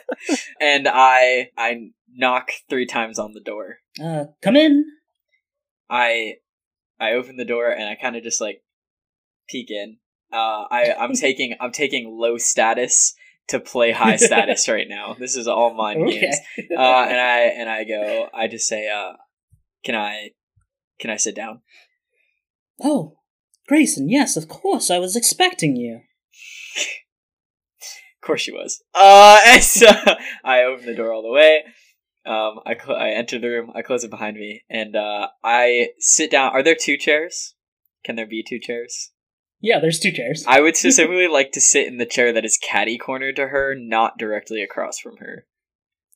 [0.61, 3.79] and I I knock three times on the door.
[4.01, 4.85] Uh, come in.
[5.89, 6.35] I
[6.99, 8.61] I open the door and I kind of just like
[9.49, 9.97] peek in.
[10.31, 13.13] Uh, I I'm taking I'm taking low status
[13.47, 15.15] to play high status right now.
[15.17, 16.19] This is all mind Okay.
[16.21, 16.37] games.
[16.77, 18.27] Uh, and I and I go.
[18.33, 19.13] I just say, uh,
[19.83, 20.31] "Can I
[20.99, 21.61] can I sit down?"
[22.81, 23.17] Oh,
[23.67, 24.89] Grayson, yes, of course.
[24.89, 26.01] I was expecting you.
[28.21, 28.83] Of course she was.
[28.93, 29.87] Uh, and so
[30.43, 31.63] I open the door all the way.
[32.29, 33.71] Um, I cl- I enter the room.
[33.73, 36.51] I close it behind me, and uh, I sit down.
[36.51, 37.55] Are there two chairs?
[38.05, 39.11] Can there be two chairs?
[39.59, 40.45] Yeah, there's two chairs.
[40.47, 43.75] I would specifically like to sit in the chair that is catty corner to her,
[43.75, 45.47] not directly across from her.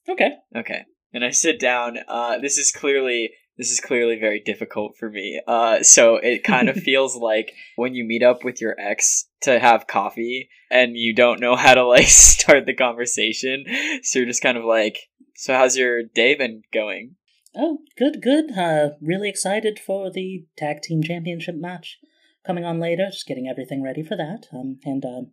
[0.07, 0.33] Okay.
[0.55, 0.83] Okay.
[1.13, 1.97] And I sit down.
[2.07, 5.39] Uh, this is clearly this is clearly very difficult for me.
[5.47, 9.59] Uh, so it kind of feels like when you meet up with your ex to
[9.59, 13.65] have coffee and you don't know how to like start the conversation.
[14.01, 14.97] So you're just kind of like,
[15.35, 17.15] so how's your day been going?
[17.55, 18.51] Oh, good, good.
[18.57, 21.99] Uh, really excited for the tag team championship match
[22.45, 23.07] coming on later.
[23.11, 24.47] Just getting everything ready for that.
[24.51, 25.31] Um, and um,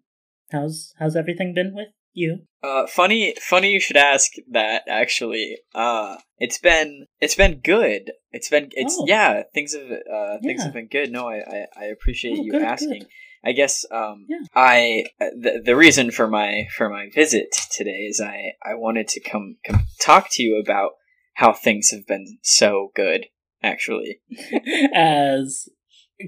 [0.53, 2.41] how's how's everything been with you?
[2.63, 4.83] Uh, funny, funny you should ask that.
[4.87, 8.13] Actually, uh, it's been it's been good.
[8.33, 9.07] It's been it's Oh.
[9.09, 9.45] yeah.
[9.55, 10.65] Things have uh things Yeah.
[10.65, 11.11] have been good.
[11.11, 12.99] No, I I, I appreciate Oh, you good, asking.
[13.01, 13.09] good.
[13.45, 14.39] I guess um Yeah.
[14.55, 19.21] I the, the reason for my for my visit today is I I wanted to
[19.21, 20.93] come come talk to you about
[21.35, 23.27] how things have been so good.
[23.63, 24.21] Actually,
[24.95, 25.69] As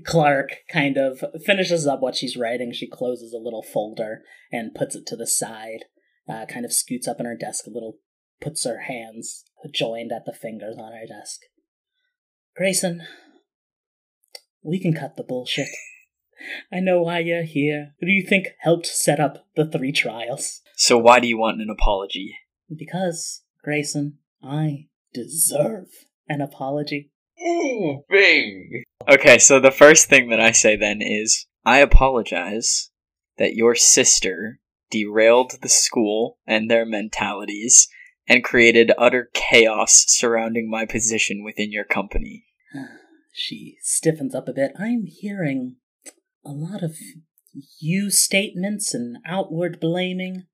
[0.04, 4.94] Clark kind of finishes up what she's writing, she closes a little folder and puts
[4.94, 5.84] it to the side.
[6.28, 7.98] Uh, kind of scoots up in her desk a little,
[8.40, 11.40] puts her hands joined at the fingers on her desk.
[12.56, 13.02] Grayson,
[14.62, 15.68] we can cut the bullshit.
[16.72, 17.94] I know why you're here.
[18.00, 20.60] Who do you think helped set up the three trials?
[20.74, 22.36] so why do you want an apology?
[22.74, 25.86] Because, Grayson, I deserve
[26.28, 27.12] an apology.
[27.40, 28.82] Ooh, bing.
[29.08, 32.90] Okay, so the first thing that I say then is I apologize
[33.38, 37.88] that your sister derailed the school and their mentalities
[38.28, 42.44] and created utter chaos surrounding my position within your company.
[43.34, 44.72] She stiffens up a bit.
[44.78, 45.76] I'm hearing
[46.44, 46.96] a lot of
[47.80, 50.44] you statements and outward blaming.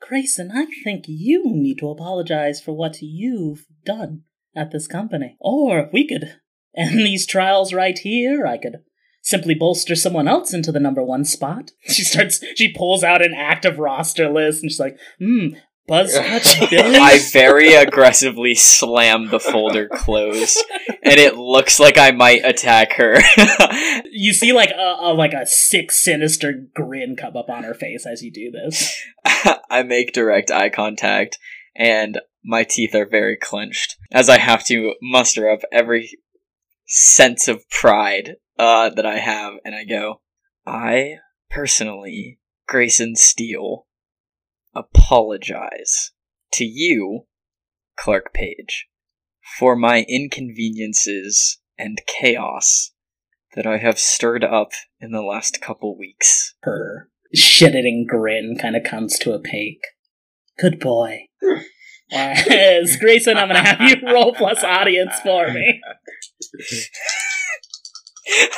[0.00, 4.22] Grayson, I think you need to apologize for what you've done
[4.54, 5.36] at this company.
[5.40, 6.36] Or we could
[6.76, 8.46] end these trials right here.
[8.46, 8.82] I could
[9.22, 11.70] simply bolster someone else into the number one spot.
[11.88, 15.48] She starts, she pulls out an active roster list and she's like, hmm,
[15.88, 16.96] Buzzcutch Billy?
[17.00, 20.58] I very aggressively slam the folder closed,
[21.02, 23.18] and it looks like I might attack her.
[24.10, 28.06] you see like a, a like a sick, sinister grin come up on her face
[28.06, 28.96] as you do this.
[29.70, 31.38] I make direct eye contact,
[31.76, 36.10] and my teeth are very clenched as I have to muster up every
[36.86, 40.20] sense of pride uh, that I have, and I go,
[40.66, 41.16] I
[41.50, 43.86] personally, Grayson Steele,
[44.74, 46.12] apologize
[46.52, 47.26] to you,
[47.96, 48.86] Clark Page,
[49.58, 52.92] for my inconveniences and chaos
[53.54, 56.54] that I have stirred up in the last couple weeks.
[56.62, 59.80] Her shit-eating grin kind of comes to a peak.
[60.58, 61.28] Good boy.
[62.12, 65.80] As Grayson, I'm gonna have you roll plus audience for me.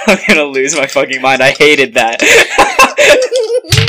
[0.06, 1.42] I'm gonna lose my fucking mind.
[1.42, 2.22] I hated that.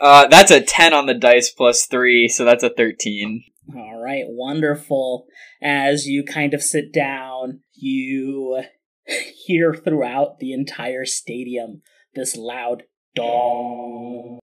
[0.00, 3.44] uh, that's a 10 on the dice plus 3, so that's a 13.
[3.76, 5.26] All right, wonderful.
[5.62, 8.62] As you kind of sit down, you
[9.46, 11.82] hear throughout the entire stadium
[12.14, 12.84] this loud
[13.14, 14.38] dong.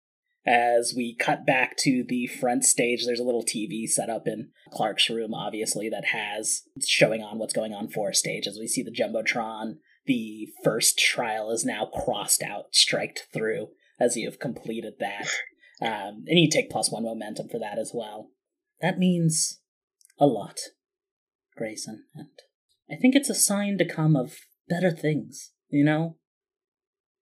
[0.46, 4.50] As we cut back to the front stage, there's a little TV set up in
[4.74, 8.46] Clark's room, obviously, that has showing on what's going on for stage.
[8.46, 13.70] As we see the Jumbotron, the first trial is now crossed out, striked through,
[14.04, 15.28] as you have completed that.
[15.82, 18.30] Um, and you take plus one momentum for that as well.
[18.82, 19.60] That means
[20.20, 20.60] a lot,
[21.58, 22.30] Grayson, and
[22.92, 24.38] I think it's a sign to come of
[24.70, 26.18] better things, you know?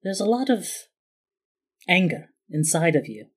[0.03, 0.67] There's a lot of
[1.87, 3.27] anger inside of you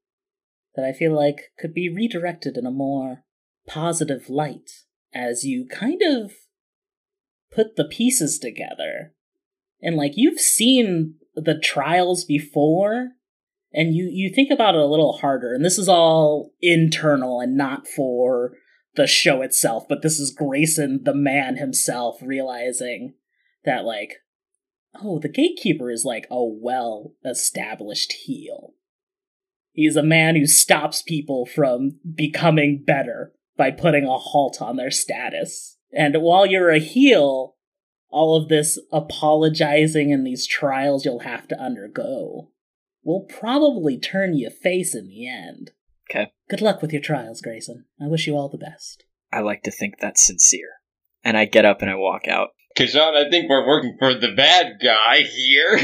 [0.75, 3.25] that I feel like could be redirected in a more
[3.67, 4.71] positive light
[5.15, 6.33] as you kind of
[7.53, 9.15] put the pieces together.
[9.81, 13.11] And like you've seen the trials before
[13.75, 17.57] and you you think about it a little harder and this is all internal and
[17.57, 18.53] not for
[18.97, 23.15] the show itself, but this is Grayson the man himself realizing
[23.65, 24.19] that like
[25.03, 28.75] oh, the gatekeeper is like a well established heel.
[29.73, 34.93] He's a man who stops people from becoming better by putting a halt on their
[34.93, 35.79] status.
[35.93, 37.57] And while you're a heel,
[38.09, 42.51] all of this apologizing and these trials you'll have to undergo
[43.05, 45.73] will probably turn you face in the end.
[46.11, 46.33] Okay.
[46.49, 47.87] Good luck with your trials, Grayson.
[48.01, 49.05] I wish you all the best.
[49.33, 50.69] I like to think that's sincere.
[51.23, 52.51] And I get up and I walk out.
[52.79, 55.79] Kashan, I think we're working for the bad guy here.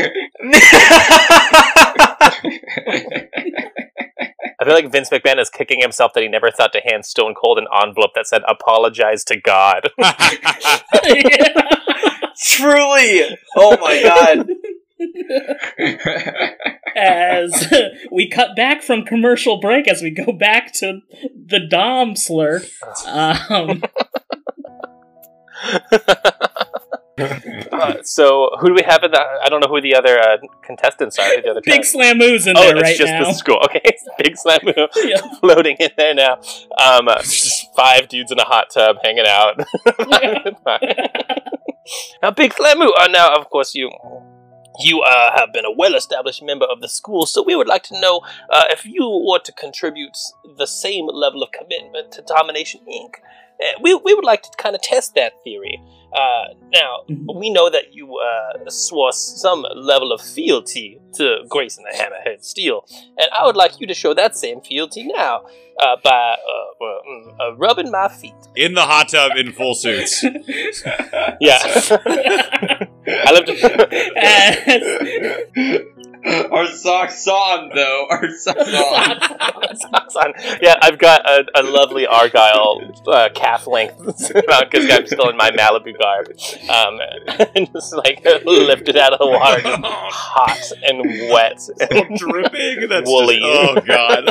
[4.61, 7.35] I feel like Vince McMahon is kicking himself that he never thought to hand Stone
[7.41, 9.89] Cold an envelope that said "Apologize to God."
[12.43, 13.37] Truly!
[13.57, 14.47] Oh my god.
[16.97, 17.73] As
[18.11, 21.01] we cut back from commercial break as we go back to
[21.47, 22.63] the Dom slur.
[23.07, 23.83] Um,
[27.73, 29.21] Uh, so who do we have in the?
[29.21, 31.41] I don't know who the other uh, contestants are.
[31.41, 33.25] The other Big Slamoo's in oh, there right just now.
[33.25, 33.59] the school.
[33.65, 33.83] Okay,
[34.19, 35.21] Big Slamoo Yeah.
[35.41, 36.35] floating in there now.
[36.79, 37.23] Um, uh,
[37.77, 39.59] five dudes in a hot tub hanging out.
[42.23, 42.89] now, Big Slamoo.
[42.99, 43.91] Uh, now, of course, you.
[44.81, 48.01] You uh, have been a well-established member of the school, so we would like to
[48.01, 50.17] know uh, if you were to contribute
[50.57, 53.15] the same level of commitment to Domination Inc.
[53.63, 55.81] Uh, we, we would like to kind of test that theory.
[56.13, 57.05] Uh, now,
[57.37, 62.85] we know that you uh, swore some level of fealty to Grayson the Hammerhead Steele,
[63.17, 65.45] and I would like you to show that same fealty now
[65.81, 68.35] uh, by uh, well, mm, uh, rubbing my feet.
[68.57, 70.25] In the hot tub in full suits.
[71.41, 72.87] Yeah.
[73.11, 73.51] I lived.
[76.25, 78.07] Our socks on, though.
[78.11, 79.77] Our socks on.
[79.77, 80.33] Socks on.
[80.61, 83.97] Yeah, I've got a, a lovely Argyle uh, calf length
[84.29, 86.29] because I'm still in my Malibu garb.
[86.69, 87.01] Um,
[87.57, 92.89] and just like lifted out of the water, just hot and wet, and dripping.
[92.89, 93.39] That's woolly.
[93.39, 94.31] just- oh god.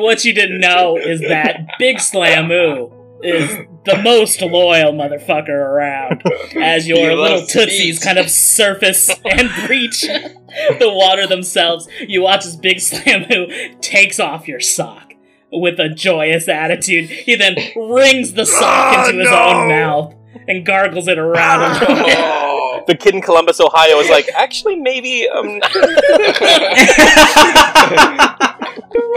[0.00, 6.22] what you didn't know is that Big Slamoo is the most loyal motherfucker around.
[6.56, 8.02] As your He little tootsies meat.
[8.04, 14.48] kind of surface and breach the water themselves, you watch as Big Slamoo takes off
[14.48, 15.12] your sock
[15.52, 17.08] with a joyous attitude.
[17.10, 19.36] He then wrings the sock Ah, into his no.
[19.38, 20.14] own mouth
[20.48, 21.88] and gargles it around him.
[22.86, 25.28] the kid in Columbus, Ohio, is like, actually, maybe.
[25.28, 25.60] Um,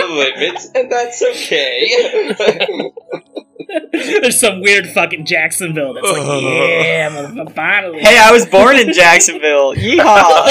[0.10, 2.92] limits, and that's okay.
[3.92, 8.00] There's some weird fucking Jacksonville that's like, yeah, motherfucker, finally.
[8.00, 9.74] Hey, I was born in Jacksonville.
[9.76, 10.48] Yeehaw!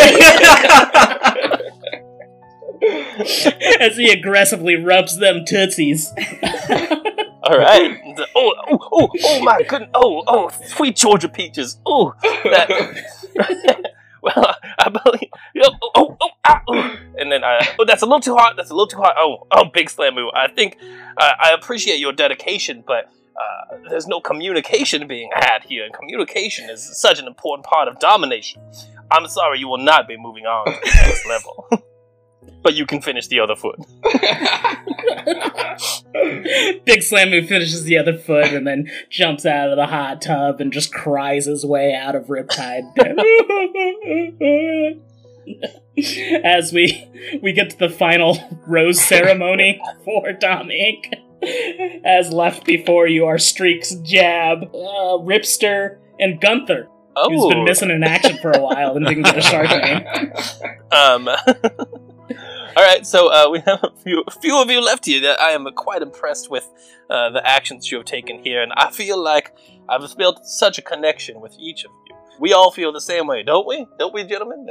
[3.81, 6.13] As he aggressively rubs them tootsies.
[7.45, 7.99] All right.
[8.37, 9.91] Oh, oh, oh, oh my goodness.
[9.95, 11.79] Oh, oh, sweet Georgia peaches.
[11.85, 13.93] Oh, that.
[14.37, 15.31] well, I believe.
[15.65, 16.97] Oh, oh, oh, ah, oh.
[17.19, 18.55] And then, uh, oh, that's a little too hot.
[18.57, 19.15] That's a little too hot.
[19.19, 20.31] Oh, oh, big slam move.
[20.35, 20.79] I think
[21.17, 26.71] uh, I appreciate your dedication, but uh, there's no communication being had here, and communication
[26.71, 28.63] is such an important part of domination.
[29.11, 31.69] I'm sorry, you will not be moving on to the next level.
[32.63, 33.79] but you can finish the other foot.
[36.85, 40.61] Big Slam move finishes the other foot and then jumps out of the hot tub
[40.61, 42.83] and just cries his way out of Riptide.
[46.45, 47.09] As we
[47.43, 51.13] we get to the final rose ceremony for Dom Inc.
[52.05, 56.87] As left before you are Streaks, Jab, uh, Ripster, and Gunther,
[57.17, 57.29] Oh.
[57.29, 57.65] who's been Oh.
[57.65, 60.05] missing in action for a while and didn't get a shark name.
[60.93, 61.29] Um,
[62.77, 65.21] all right, so uh, we have a few, a few of you left here.
[65.21, 66.69] That I am quite impressed with
[67.11, 69.55] uh, the actions you have taken here, and I feel like
[69.89, 72.17] I've built such a connection with each of you.
[72.41, 73.87] We all feel the same way, don't we?
[73.99, 74.67] Don't we, gentlemen?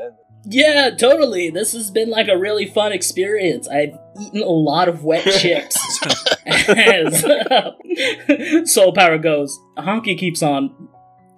[0.45, 1.49] Yeah, totally.
[1.49, 3.67] This has been like a really fun experience.
[3.67, 5.77] I've eaten a lot of wet chips.
[6.45, 7.23] As
[8.73, 10.89] Soul Power goes, Honky keeps on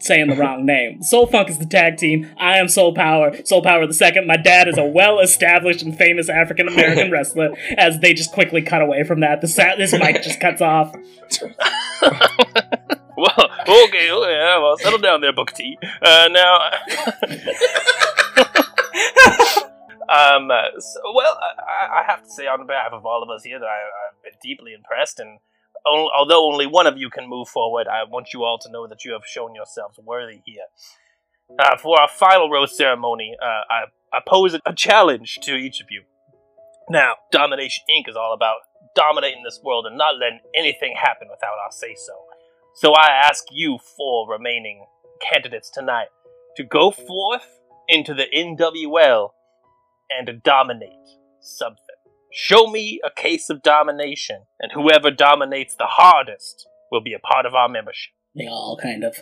[0.04, 1.01] saying the wrong name.
[1.01, 2.30] Soul Funk is the tag team.
[2.38, 3.34] I am Soul Power.
[3.45, 4.28] Soul Power the second.
[4.28, 7.51] My dad is a well-established and famous African American wrestler.
[7.78, 10.93] As they just quickly cut away from that, the sa- this mic just cuts off.
[13.16, 15.78] Well, okay, okay, yeah, well, settle down there, Booker T.
[16.01, 16.56] Uh, now,
[20.10, 20.49] um,
[20.80, 23.68] so, well, I, I have to say on behalf of all of us here that
[23.68, 25.39] I, I've been deeply impressed, and
[25.86, 29.03] although only one of you can move forward, I want you all to know that
[29.03, 30.65] you have shown yourselves worthy here.
[31.59, 35.88] Uh, for our final rose ceremony, uh, I, I pose a, challenge to each of
[35.91, 36.03] you.
[36.89, 38.09] Now, Domination Inc.
[38.09, 38.57] is all about
[38.95, 42.13] dominating this world and not letting anything happen without our say so.
[42.75, 44.86] So I ask you four remaining
[45.31, 46.07] candidates tonight
[46.57, 47.47] to go forth
[47.88, 49.29] into the NWL
[50.09, 50.89] and dominate
[51.41, 51.92] something.
[52.36, 57.45] Show me a case of domination, and whoever dominates the hardest will be a part
[57.45, 58.11] of our membership.
[58.36, 59.19] They all kind of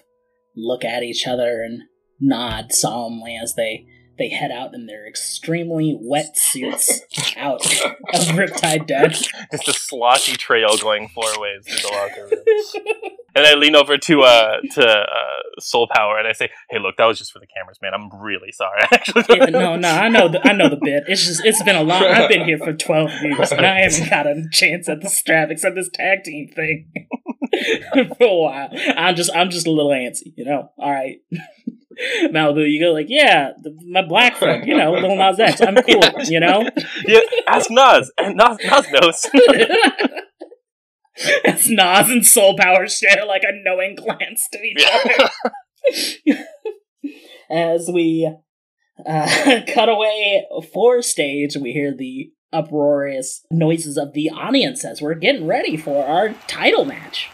[0.56, 1.84] look at each other and
[2.22, 3.86] nod solemnly as they
[4.18, 7.02] they head out in their extremely wet suits
[7.38, 9.10] out of Riptide Den.
[9.10, 13.14] Just a sloshy trail going four ways through the locker room.
[13.36, 15.06] and I lean over to uh to uh,
[15.60, 17.94] Soul Power and I say, "Hey, look, that was just for the cameras, man.
[17.94, 21.04] I'm really sorry." Actually, Yeah, no, no, I know the I know the bit.
[21.08, 22.04] It's just it's been a long.
[22.04, 25.50] I've been here for twelve years and I haven't got a chance at the strap
[25.50, 26.92] except this tag team thing
[28.18, 28.70] for a while.
[28.98, 30.70] I'm just I'm just a little antsy, you know.
[30.78, 31.18] All right.
[32.26, 35.62] Malibu, you go like, yeah, the, my black friend, you know, Lil Nas X.
[35.62, 36.68] I'm cool, you know.
[37.06, 39.28] yeah, ask Nas, and Nas, Nas knows.
[41.46, 45.30] As Nas and Soul Power share like a knowing glance to each other.
[47.50, 48.34] As we
[49.06, 55.16] uh, cut away for stage, we hear the uproarious noises of the audience as we're
[55.16, 57.30] getting ready for our title match.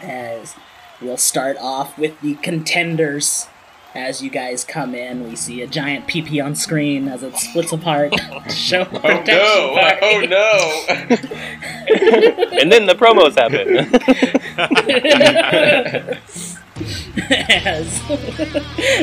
[0.00, 0.54] As
[1.00, 3.46] we'll start off with the contenders.
[3.94, 7.72] As you guys come in, we see a giant PP on screen as it splits
[7.72, 8.14] apart.
[8.50, 9.74] Show Oh protection no!
[9.80, 9.98] party.
[10.02, 10.84] Oh no!
[12.58, 13.68] and then the promos happen.
[17.50, 18.00] as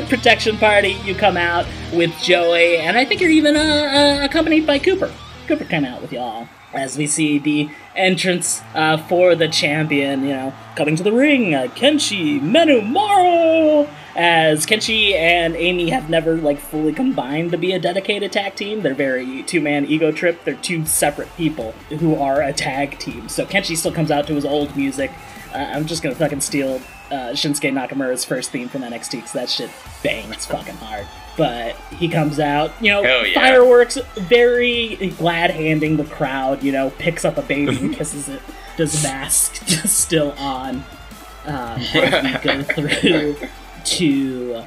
[0.09, 4.65] protection party you come out with joey and i think you're even uh, uh, accompanied
[4.65, 5.13] by cooper
[5.47, 10.29] cooper came out with y'all as we see the entrance uh, for the champion you
[10.29, 16.59] know coming to the ring uh, kenshi Minamaru as kenshi and amy have never like
[16.59, 20.85] fully combined to be a dedicated tag team they're very two-man ego trip they're two
[20.85, 24.75] separate people who are a tag team so kenshi still comes out to his old
[24.75, 25.11] music
[25.53, 26.75] uh, I'm just gonna fucking steal
[27.11, 29.69] uh, Shinsuke Nakamura's first theme from NXT because that shit
[30.03, 31.07] bangs fucking hard.
[31.37, 33.33] But he comes out, you know, yeah.
[33.33, 38.41] fireworks, very glad handing the crowd, you know, picks up a baby and kisses it.
[38.77, 40.83] Does mask just still on?
[41.45, 43.37] Um, as we go through
[43.85, 44.63] to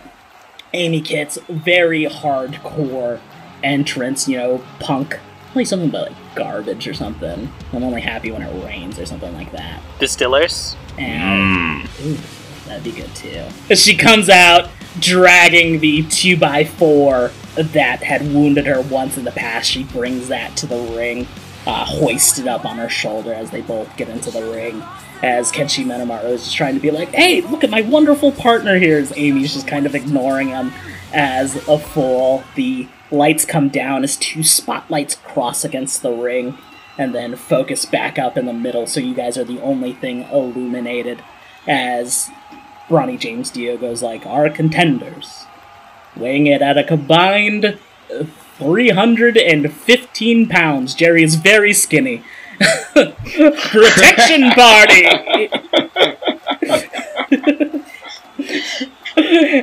[0.72, 3.20] Amy Kitt's very hardcore
[3.62, 5.18] entrance, you know, punk.
[5.52, 7.50] Play something about like garbage or something.
[7.72, 9.82] I'm only happy when it rains or something like that.
[9.98, 10.76] Distillers.
[10.98, 12.16] And ooh,
[12.66, 13.44] that'd be good too.
[13.74, 19.70] She comes out dragging the 2x4 that had wounded her once in the past.
[19.70, 21.26] She brings that to the ring,
[21.66, 24.82] uh, hoisted up on her shoulder as they both get into the ring.
[25.22, 28.78] As Kenshi Minamaru is just trying to be like, hey, look at my wonderful partner
[28.78, 28.98] here.
[28.98, 30.72] As Amy's just kind of ignoring him
[31.12, 32.42] as a fool.
[32.56, 36.58] The lights come down as two spotlights cross against the ring
[36.98, 40.22] and then focus back up in the middle so you guys are the only thing
[40.24, 41.22] illuminated
[41.66, 42.30] as
[42.88, 45.44] Bronny James Dio goes like, our contenders,
[46.16, 47.78] weighing it at a combined
[48.58, 50.94] 315 pounds.
[50.94, 52.22] Jerry is very skinny.
[52.94, 55.06] Protection party!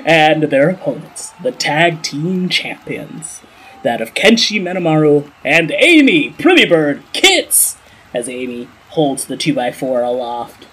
[0.06, 3.42] and their opponents, the tag team champions,
[3.84, 7.78] that of Kenshi Minamaru and Amy Primibird Kitts,
[8.14, 10.68] as Amy holds the 2x4 aloft.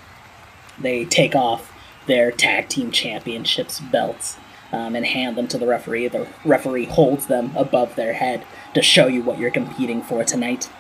[0.78, 1.72] They take off
[2.06, 4.36] their tag team championships belts
[4.72, 6.08] um, and hand them to the referee.
[6.08, 8.44] The referee holds them above their head
[8.74, 10.70] to show you what you're competing for tonight.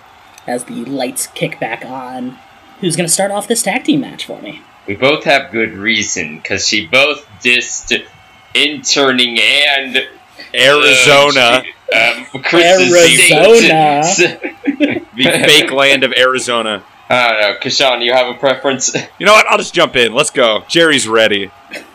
[0.46, 2.38] As the lights kick back on,
[2.80, 4.62] who's going to start off this tag team match for me?
[4.86, 8.06] We both have good reason, because she both dissed
[8.54, 10.06] interning and
[10.54, 14.02] Arizona, uh, um, Chris's Arizona.
[15.16, 16.84] the fake land of Arizona.
[17.08, 18.94] I don't know, Kashan, you have a preference?
[19.18, 19.46] You know what?
[19.46, 20.12] I'll just jump in.
[20.12, 20.64] Let's go.
[20.68, 21.50] Jerry's ready.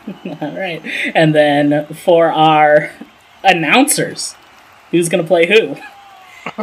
[0.42, 0.82] All right.
[1.14, 2.92] And then for our
[3.44, 4.36] announcers,
[4.92, 5.76] who's going to play who?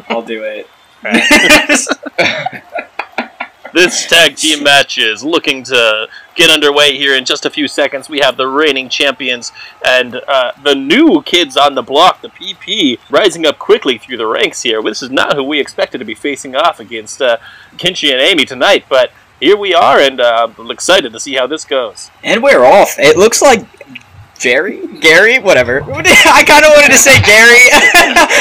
[0.08, 0.66] I'll do it.
[3.74, 8.08] This tag team match is looking to get underway here in just a few seconds.
[8.08, 9.52] We have the reigning champions
[9.86, 14.26] and uh, the new kids on the block, the PP, rising up quickly through the
[14.26, 14.82] ranks here.
[14.82, 17.36] This is not who we expected to be facing off against uh,
[17.76, 21.46] Kinchi and Amy tonight, but here we are, and uh, I'm excited to see how
[21.46, 22.10] this goes.
[22.24, 22.98] And we're off.
[22.98, 23.64] It looks like
[24.38, 25.82] Jerry, Gary, whatever.
[25.82, 27.66] I kind of wanted to say Gary.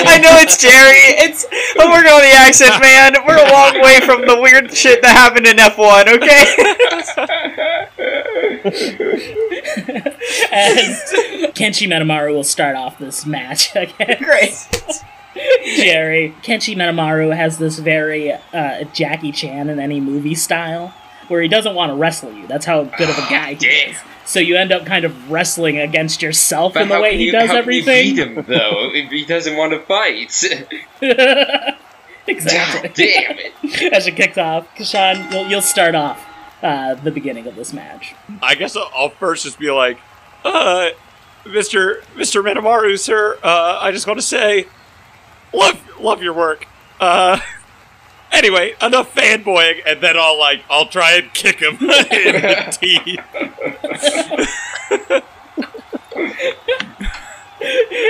[0.05, 0.93] I know it's Jerry.
[1.17, 1.43] It's
[1.79, 3.15] I'm working on the accent, man.
[3.25, 6.07] We're a long way from the weird shit that happened in F1.
[6.17, 6.45] Okay.
[10.51, 11.13] As
[11.55, 14.17] Kenshi Minamaru will start off this match again.
[14.21, 14.67] Great.
[15.77, 16.35] Jerry.
[16.43, 20.93] Kenshi Minamaru has this very uh, Jackie Chan in any movie style,
[21.27, 22.45] where he doesn't want to wrestle you.
[22.45, 23.97] That's how good of a guy he is.
[24.27, 27.31] So you end up kind of wrestling against yourself in the way can he you-
[27.31, 28.15] does how can you everything.
[28.15, 30.31] beat him, though, if he doesn't want to fight.
[32.27, 32.89] exactly.
[32.93, 33.93] Damn it.
[33.93, 36.23] As it kicks off, Kashan, you'll, you'll start off
[36.61, 38.13] uh, the beginning of this match.
[38.41, 39.97] I guess I'll, I'll first just be like,
[40.43, 40.89] uh,
[41.45, 42.01] Mr.
[42.15, 42.43] Mr.
[42.43, 44.67] Minamaru, sir, uh, I just want to say,
[45.53, 46.67] love, love your work.
[48.31, 53.19] Anyway, enough fanboying, and then I'll like, I'll try and kick him in the teeth.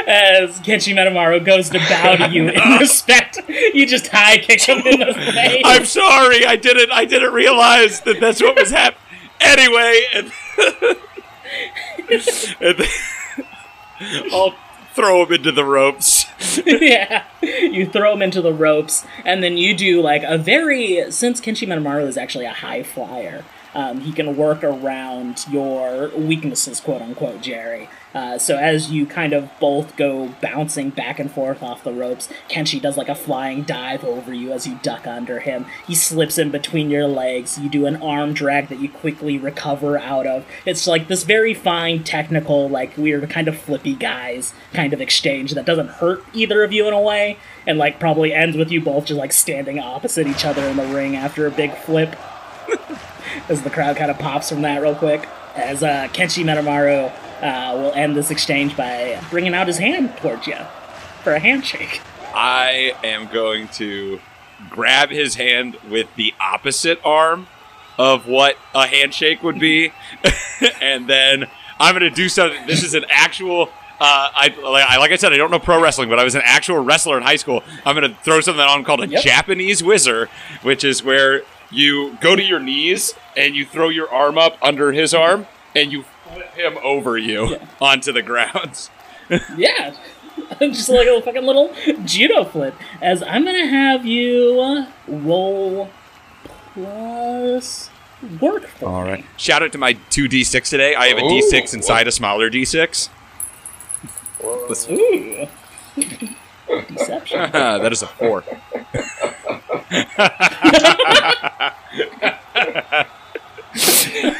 [0.07, 4.79] As Kenshi Minamaru goes to bow to you in respect, you just high kick him
[4.79, 5.61] in the face.
[5.65, 9.01] I'm sorry, I didn't, I didn't realize that that's what was happening.
[9.39, 10.31] Anyway, and,
[12.59, 14.55] and then I'll
[14.97, 16.25] throw him into the ropes.
[16.65, 21.39] yeah, you throw him into the ropes, and then you do like a very since
[21.39, 23.45] Kenshi Minamaru is actually a high flyer.
[23.75, 27.89] Um, he can work around your weaknesses, quote unquote, Jerry.
[28.17, 32.27] Uh, so as you kind of both go bouncing back and forth off the ropes,
[32.49, 35.67] Kenshi does like a flying dive over you as you duck under him.
[35.85, 37.59] He slips in between your legs.
[37.59, 40.47] You do an arm drag that you quickly recover out of.
[40.65, 45.53] It's like this very fine, technical, like weird, kind of flippy guys kind of exchange
[45.53, 47.37] that doesn't hurt either of you in a way,
[47.67, 50.87] and like probably ends with you both just like standing opposite each other in the
[50.87, 52.15] ring after a big flip.
[53.47, 55.27] as the crowd kind of pops from that real quick.
[55.55, 57.11] As uh, Kenshi Minamaru
[57.41, 60.57] uh, will end this exchange by bringing out his hand towards you
[61.23, 62.01] for a handshake.
[62.33, 64.19] I am going to
[64.69, 67.47] grab his hand with the opposite arm
[67.97, 69.91] of what a handshake would be,
[70.81, 71.45] and then
[71.79, 72.65] I'm going to do something.
[72.67, 73.69] This is an actual.
[73.99, 76.35] Uh, I like, I like I said, I don't know pro wrestling, but I was
[76.35, 77.63] an actual wrestler in high school.
[77.83, 79.23] I'm going to throw something on called a Yep.
[79.23, 80.29] Japanese whizzer,
[80.61, 84.91] which is where you go to your knees and you throw your arm up under
[84.91, 88.89] his arm and you flip him over you onto the ground.
[89.57, 89.93] yeah,
[90.59, 91.73] just like a fucking little
[92.05, 92.75] judo flip.
[93.01, 95.89] As I'm gonna have you uh, roll
[96.73, 97.89] plus
[98.41, 99.09] work for All me.
[99.11, 99.25] right.
[99.37, 100.95] Shout out to my two d6 today.
[100.95, 101.29] I have a Oh.
[101.29, 103.09] d6 inside a smaller d6.
[104.43, 105.47] Ooh.
[106.89, 107.51] Deception.
[107.51, 108.43] that is a four.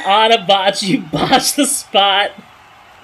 [0.06, 2.32] On a botch, you botch the spot.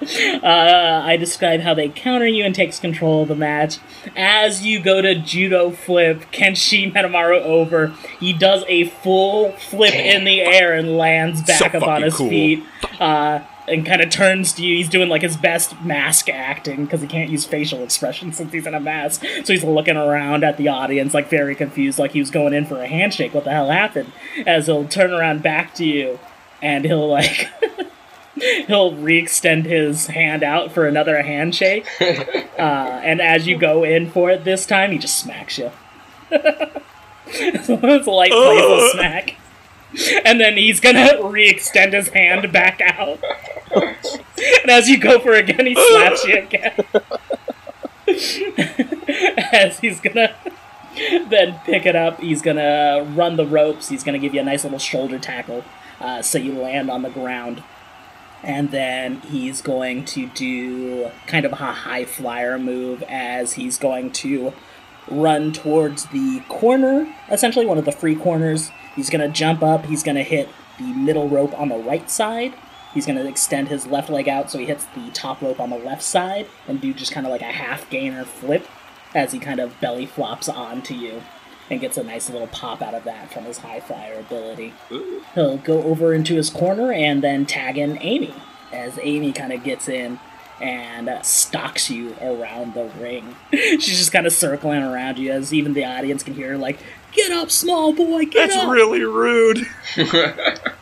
[0.01, 3.77] Uh, I describe how they counter you and takes control of the match.
[4.15, 10.25] As you go to judo flip Kenshi Minamaru over, he does a full flip in
[10.25, 12.29] the air and lands back So up on fucking his cool.
[12.29, 12.63] feet.
[12.99, 14.77] Uh, and kind of turns to you.
[14.77, 18.67] He's doing like his best mask acting because he can't use facial expressions since he's
[18.67, 19.23] in a mask.
[19.43, 22.65] So he's looking around at the audience, like very confused, like he was going in
[22.65, 23.33] for a handshake.
[23.33, 24.11] What the hell happened?
[24.45, 26.19] As he'll turn around back to you,
[26.61, 27.49] and he'll like
[28.67, 31.87] he'll re-extend his hand out for another handshake.
[32.55, 35.69] Uh, and as you go in for it this time, he just smacks you.
[36.31, 39.35] it's a light playful smack.
[40.25, 43.23] And then he's gonna re-extend his hand back out.
[43.75, 46.75] and as you go for it again, he slaps you again.
[49.53, 50.35] as he's gonna
[51.29, 53.89] then pick it up, he's gonna run the ropes.
[53.89, 55.63] He's gonna give you a nice little shoulder tackle,
[55.99, 57.63] uh, so you land on the ground
[58.45, 64.11] and then he's going to do kind of a high flyer move as he's going
[64.11, 64.53] to
[65.09, 68.71] run towards the corner, essentially one of the free corners.
[68.95, 72.09] He's going to jump up, he's going to hit the middle rope on the right
[72.09, 72.53] side.
[72.93, 75.69] He's going to extend his left leg out so he hits the top rope on
[75.69, 78.65] the left side and do just kind of like a half gainer flip
[79.13, 81.21] as he kind of belly flops onto you
[81.69, 84.73] and gets a nice little pop out of that from his high flyer ability.
[85.33, 88.33] He'll go over into his corner and then tag in Amy
[88.71, 90.19] as Amy kind of gets in
[90.61, 93.35] and uh, stalks you around the ring.
[93.51, 96.79] She's just kind of circling around you as even the audience can hear her like,
[97.11, 99.67] "Get up, small boy, get That's up!" That's really rude.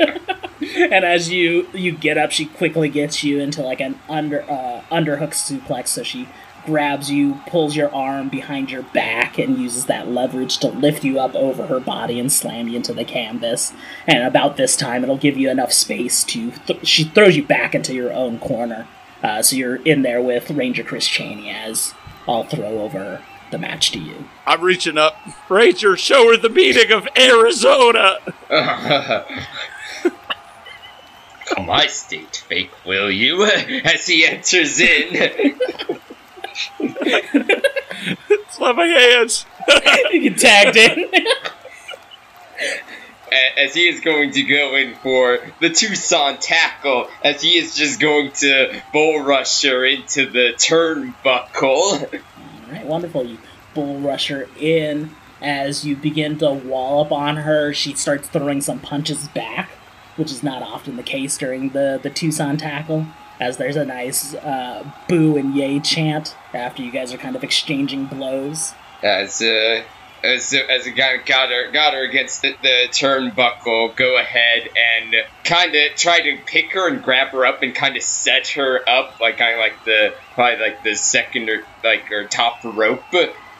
[0.00, 4.82] and as you you get up, she quickly gets you into like an under uh,
[4.90, 5.88] underhook suplex.
[5.88, 6.28] So she
[6.70, 11.18] grabs you, pulls your arm behind your back, and uses that leverage to lift you
[11.18, 13.72] up over her body and slam you into the canvas.
[14.06, 16.52] And about this time, it'll give you enough space to.
[16.52, 18.86] Th- she throws you back into your own corner,
[19.20, 21.92] uh, so you're in there with Ranger Chris Cheney as
[22.28, 24.28] I'll throw over the match to you.
[24.46, 25.16] I'm reaching up.
[25.48, 28.18] Ranger, show her the meaning of Arizona.
[31.50, 33.44] Come my state fake, will you?
[33.84, 35.58] As he enters in.
[38.50, 39.46] Slap my hands.
[40.12, 41.10] you get tagged in.
[43.58, 48.00] as he is going to go in for the Tucson tackle, as he is just
[48.00, 52.20] going to bull rush her into the turnbuckle.
[52.66, 53.24] Alright, wonderful.
[53.24, 53.38] You
[53.74, 55.10] bull rush her in.
[55.42, 59.70] As you begin to wallop on her, she starts throwing some punches back,
[60.16, 63.06] which is not often the case during the, the Tucson tackle.
[63.40, 67.42] As there's a nice uh, boo and yay chant after you guys are kind of
[67.42, 68.74] exchanging blows.
[69.02, 69.82] As uh,
[70.22, 75.14] as as a guy got her got her against the, the turnbuckle, go ahead and
[75.44, 78.86] kind of try to pick her and grab her up and kind of set her
[78.88, 83.02] up like kind of like the probably like the second or like or top rope,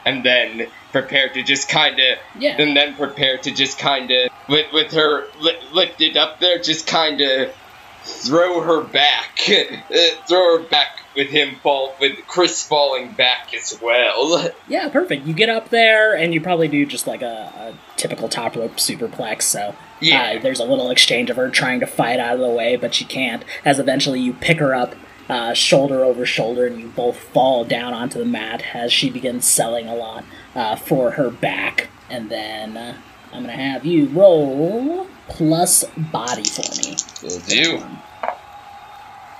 [0.04, 2.60] and then prepare to just kind of Yeah.
[2.60, 6.86] and then prepare to just kind of with with her li- lifted up there, just
[6.86, 7.54] kind of
[8.02, 9.76] throw her back, uh,
[10.28, 14.48] throw her back with him fall with Chris falling back as well.
[14.68, 15.26] Yeah, perfect.
[15.26, 18.76] You get up there, and you probably do just like a, a typical top rope
[18.76, 19.42] superplex.
[19.42, 20.34] So Yeah.
[20.38, 22.94] uh, there's a little exchange of her trying to fight out of the way, but
[22.94, 23.42] she can't.
[23.64, 24.94] As eventually you pick her up,
[25.28, 29.44] uh, shoulder over shoulder, and you both fall down onto the mat as she begins
[29.44, 30.24] selling a lot
[30.54, 31.88] uh, for her back.
[32.08, 32.96] And then uh,
[33.32, 36.96] I'm gonna have you roll plus body for me.
[37.22, 37.82] Will do.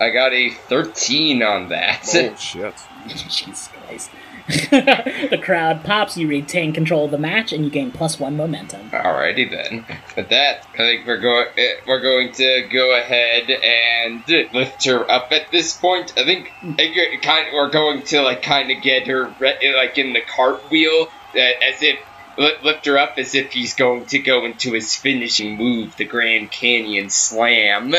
[0.01, 2.09] I got a 13 on that.
[2.15, 2.75] Oh shit.
[3.07, 4.11] Jesus Christ.
[4.71, 8.91] the crowd pops, you retain control of the match, and you gain plus one momentum.
[8.91, 9.85] Alrighty then.
[10.17, 11.47] With that, I think we're going
[11.87, 16.15] we're going to go ahead and lift her up at this point.
[16.17, 19.75] I think, I we're kind of, we're going to like kind of get her re-
[19.77, 24.07] like in the cartwheel uh, as if li- lift her up as if he's going
[24.07, 27.95] to go into his finishing move, the Grand Canyon Slam,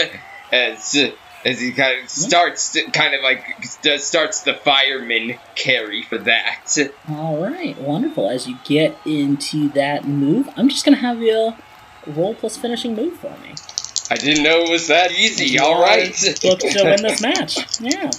[0.52, 0.98] as.
[1.44, 2.08] As he kind of hmm?
[2.08, 6.78] starts, to, kind of like starts the fireman carry for that.
[7.10, 8.30] All right, wonderful.
[8.30, 11.56] As you get into that move, I'm just gonna have you
[12.06, 13.56] roll plus finishing move for me.
[14.12, 15.46] I didn't know it was that easy.
[15.46, 15.88] You All are
[16.74, 17.80] to win this match.
[17.80, 18.12] Yeah.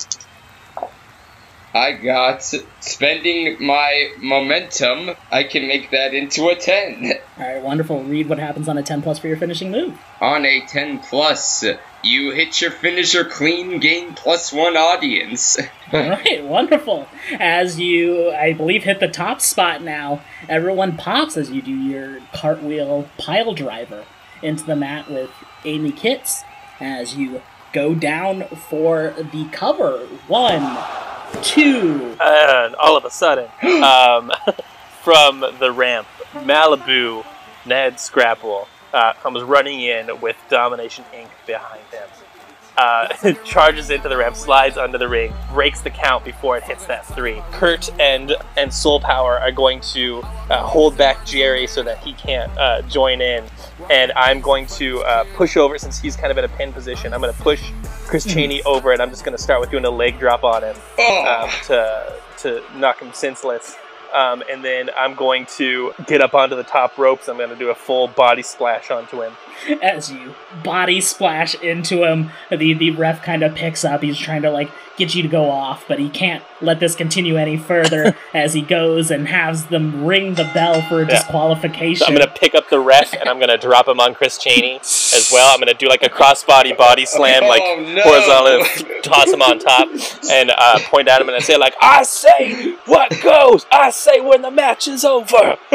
[1.74, 2.42] I got
[2.80, 5.10] spending my momentum.
[5.30, 7.12] I can make that into a 10.
[7.38, 8.02] All right, wonderful.
[8.04, 9.98] Read what happens on a 10 plus for your finishing move.
[10.20, 11.64] On a 10 plus,
[12.04, 15.58] you hit your finisher clean, gain plus one audience.
[15.92, 17.06] All right, wonderful.
[17.40, 22.20] As you, I believe, hit the top spot now, everyone pops as you do your
[22.34, 24.04] cartwheel pile driver
[24.42, 25.30] into the mat with
[25.64, 26.42] Amy Kitts
[26.80, 27.40] as you
[27.72, 29.98] go down for the cover.
[30.28, 30.78] One,
[31.42, 32.16] two.
[32.20, 33.48] And all of a sudden,
[33.82, 34.32] um,
[35.02, 37.24] from the ramp, Malibu
[37.66, 41.28] Ned Scrabble uh, comes running in with Domination Inc.
[41.46, 42.08] behind him.
[42.76, 43.08] Uh,
[43.44, 47.04] charges into the ramp, slides under the ring, breaks the count before it hits that
[47.04, 47.42] three.
[47.52, 52.14] Kurt and and Soul Power are going to uh, hold back Jerry so that he
[52.14, 53.44] can't uh, join in,
[53.90, 57.12] and I'm going to uh, push over since he's kind of in a pin position.
[57.12, 57.62] I'm going to push
[58.06, 60.62] Chris Cheney over, and I'm just going to start with doing a leg drop on
[60.62, 60.76] him
[61.26, 63.76] um, to to knock him senseless.
[64.12, 67.28] Um, and then I'm going to get up onto the top ropes.
[67.28, 69.32] I'm going to do a full body splash onto him.
[69.82, 74.02] As you body splash into him, the, the ref kind of picks up.
[74.02, 77.36] He's trying to like get you to go off, but he can't let this continue
[77.36, 81.16] any further as he goes and has them ring the bell for a Yeah.
[81.16, 81.96] disqualification.
[81.96, 84.14] So I'm going to pick up the ref and I'm going to drop him on
[84.14, 85.50] Chris Cheney as well.
[85.52, 88.02] I'm going to do like a crossbody body slam, like Oh, no.
[88.02, 89.88] horizontal, toss him on top,
[90.30, 93.66] and uh, point at him and say like, "I say what goes.
[93.72, 95.56] I say when the match is over."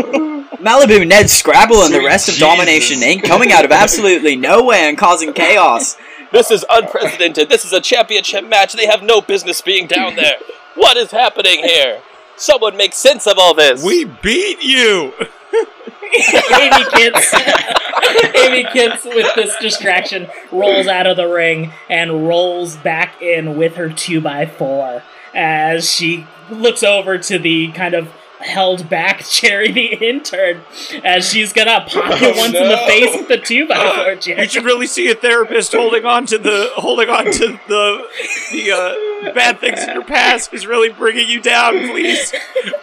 [0.57, 2.47] Malibu, Ned Scrabble, and the rest of Jesus.
[2.47, 3.23] Domination Inc.
[3.23, 5.97] coming out of absolutely nowhere and causing chaos.
[6.31, 7.49] This is unprecedented.
[7.49, 8.73] This is a championship match.
[8.73, 10.37] They have no business being down there.
[10.75, 12.03] What is happening here?
[12.35, 13.83] Someone make sense of all this.
[13.83, 15.11] We beat you.
[16.53, 17.33] Amy Kitts,
[18.35, 23.75] Amy Kitts, with this distraction, rolls out of the ring and rolls back in with
[23.75, 25.01] her two by four
[25.33, 30.61] as she looks over to the kind of held back Cherry the intern
[31.03, 34.15] as she's gonna pop you Oh, once in the face with the two by four.
[34.15, 34.43] Jerry.
[34.43, 38.07] You should really see a therapist holding on to the holding on to the
[38.51, 41.73] the uh, bad things in your past is really bringing you down.
[41.89, 42.33] Please,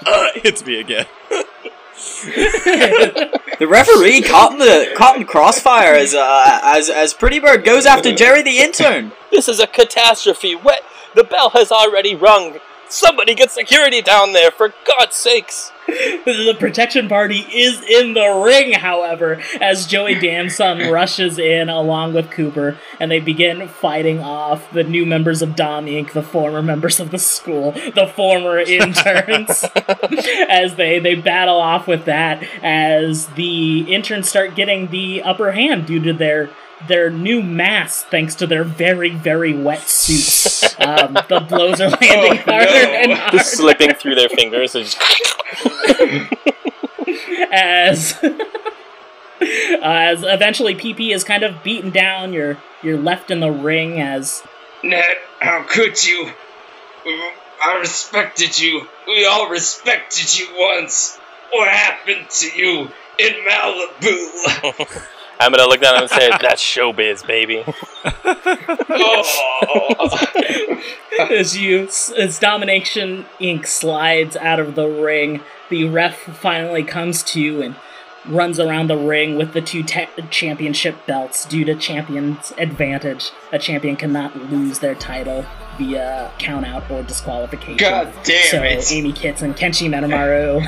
[0.05, 1.07] uh, hits me again.
[3.59, 7.65] The referee caught in the caught in the crossfire as uh, as as Pretty Bird
[7.65, 9.13] goes after Jerry the intern.
[9.31, 10.57] This is a catastrophe.
[10.57, 10.83] What?
[11.15, 12.59] The bell has already rung.
[12.89, 15.73] Somebody get security down there, for God's sakes.
[15.87, 22.31] the protection party is in the ring, however, as Joey Damson rushes in along with
[22.31, 27.01] Cooper, and they begin fighting off the new members of Dom Inc., the former members
[27.01, 29.65] of the school, the former interns,
[30.49, 35.87] as they, they battle off with that, as the interns start getting the upper hand
[35.87, 36.49] due to their
[36.89, 40.79] their new masks, thanks to their very, very wet suits.
[40.81, 43.39] Um, the blows are landing harder and harder.
[43.39, 44.75] Just slipping through their fingers.
[44.75, 44.99] And just
[47.55, 48.19] as
[49.83, 52.33] as eventually PP is kind of beaten down.
[52.33, 54.43] You're you're left in the ring as
[54.83, 56.31] Ned, how could you?
[57.63, 58.87] I respected you.
[59.07, 61.19] We all respected you once.
[61.51, 65.01] What happened to you in Malibu?
[65.41, 67.65] I'm gonna look down and say, "That's showbiz, baby."
[71.31, 73.67] as you as Domination Inc.
[73.67, 75.41] slides out of the ring.
[75.71, 77.77] The ref finally comes to you and
[78.27, 83.31] runs around the ring with the two te- championship belts due to champion's advantage.
[83.53, 85.45] A champion cannot lose their title
[85.79, 87.77] via countout or disqualification.
[87.77, 88.93] God damn so it.
[88.93, 90.63] Amy Kitts and Kenshi Minamaru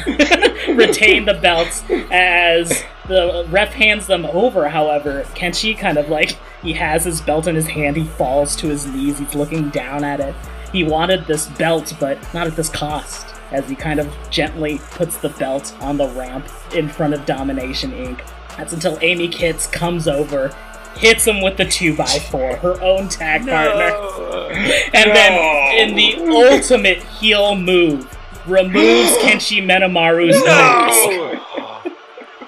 [0.77, 4.69] retain the belts as the ref hands them over.
[4.69, 7.97] However, Kenshi kind of like he has his belt in his hand.
[7.97, 9.19] He falls to his knees.
[9.19, 10.35] He's looking down at it.
[10.73, 13.36] He wanted this belt, but not at this cost.
[13.53, 17.93] As he kind of gently puts the belt on the ramp in front of Domination
[17.93, 18.21] Inc.
[18.57, 20.55] That's until Amy Kitts comes over,
[20.97, 23.93] hits him with the 2x4, her own tag partner.
[24.95, 28.17] And then, in the ultimate heel move,
[28.47, 31.43] removes Kenshi Minamaru's mask.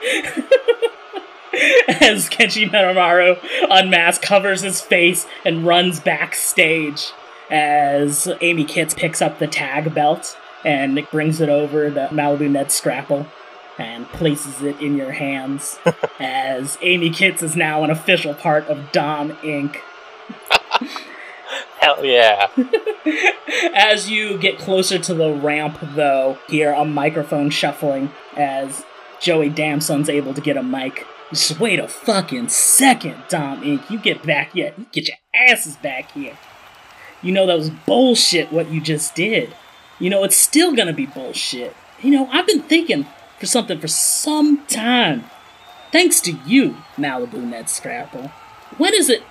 [2.01, 3.39] As Kenshi Minamaru
[3.69, 7.13] unmasked, covers his face, and runs backstage.
[7.51, 12.51] As Amy Kitts picks up the tag belt and Nick brings it over to Malibu
[12.51, 13.27] Ned Scrabble
[13.79, 15.79] and places it in your hands.
[16.21, 19.77] as Amy Kitts is now an official part of Dom Inc.
[21.81, 22.49] Hell yeah!
[23.75, 28.85] As you get closer to the ramp, though, hear a microphone shuffling as
[29.21, 31.07] Joey Damson's able to get a mic.
[31.31, 33.89] Just wait a fucking second, Dom Inc.
[33.91, 34.75] You get back here.
[34.77, 36.37] You get your asses back here.
[37.23, 39.55] You know that was bullshit what you just did.
[39.99, 41.75] You know it's still gonna be bullshit.
[42.03, 43.07] You know, I've been thinking
[43.39, 45.25] for something for some time.
[45.91, 48.29] Thanks to you, Malibu Ned Scrabble.
[48.77, 49.23] When is it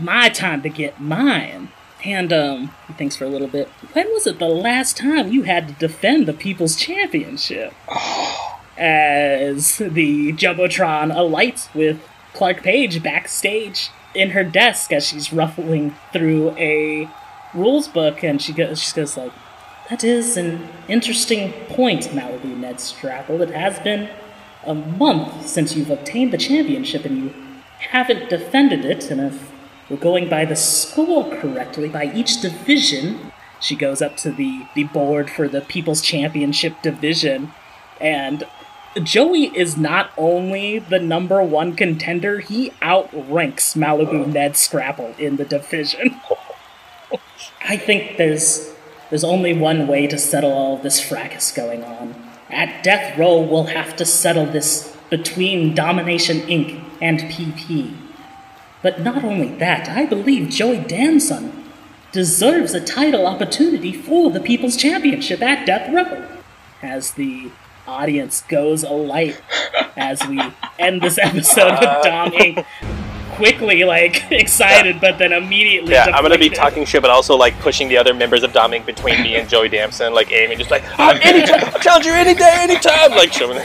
[0.00, 1.70] my time to get mine?
[2.04, 3.68] And, um, he thinks for a little bit.
[3.92, 7.74] When was it the last time you had to defend the People's Championship?
[8.78, 12.00] As the Jumbotron alights with
[12.32, 17.08] Clark Page backstage in her desk as she's ruffling through a
[17.52, 19.32] rules book, and she goes, she goes like,
[19.90, 23.42] "That is an interesting point, Malibu Ned Scrabble.
[23.42, 24.08] It has been
[24.64, 27.34] a month since you've obtained the championship, and you
[27.90, 29.10] haven't defended it.
[29.10, 29.50] And if
[29.88, 34.84] we're going by the score correctly, by each division." She goes up to the, the
[34.84, 37.52] board for the People's Championship division,
[38.00, 38.44] and
[39.02, 45.44] Joey is not only the number one contender, he outranks Malibu Ned Scrabble in the
[45.44, 46.20] division.
[47.68, 48.74] I think there's
[49.10, 52.14] there's only one way to settle all this fracas going on.
[52.48, 56.82] At Death Row, we'll have to settle this between Domination Inc.
[57.02, 57.96] and PP.
[58.82, 61.64] But not only that, I believe Joey Danson
[62.12, 66.26] deserves a title opportunity for the People's Championship at Death Row.
[66.82, 67.50] As the
[67.86, 69.40] audience goes alight
[69.96, 70.40] as we
[70.78, 72.64] end this episode with uh, Dom Inc.
[73.40, 75.94] quickly like excited, but then immediately.
[75.94, 78.72] Yeah, I'm gonna be talking shit, but also like pushing the other members of Dom
[78.72, 78.84] Inc.
[78.84, 82.34] between me and Joey Damson, like aiming, just like, oh, anytime, I'll challenge you any
[82.34, 83.56] day, anytime, like showing.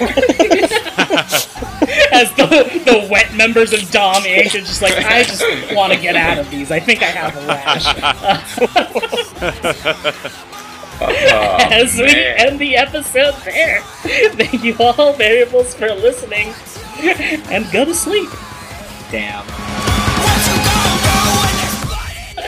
[2.13, 2.45] as the,
[2.85, 4.55] the wet members of Dom Inc.
[4.55, 5.43] are just like, I just
[5.75, 6.71] want to get out of these.
[6.71, 7.85] I think I have a rash.
[11.73, 12.47] as we man.
[12.47, 13.81] end the episode there.
[13.81, 16.53] Thank you all, variables, for listening,
[17.51, 18.29] and go to sleep.
[19.11, 19.45] Damn.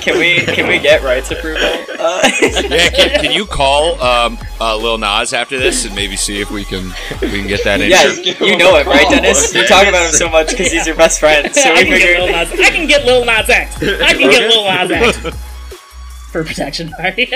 [0.02, 1.62] Can we can we get rights approval?
[1.98, 6.40] Uh, yeah, can, can you call um, uh, Lil Nas after this and maybe see
[6.40, 6.94] if we can
[7.24, 7.90] we can get that in?
[7.90, 8.06] yeah,
[8.46, 9.52] you know it, right, Dennis?
[9.52, 11.52] You talk about him so much because he's your best friend.
[11.56, 12.50] So I we can get Lil figured.
[12.52, 12.60] Nas.
[12.60, 13.82] I can get Lil Nas X.
[13.82, 15.18] I can get Lil Nas X
[16.32, 17.32] for protection party.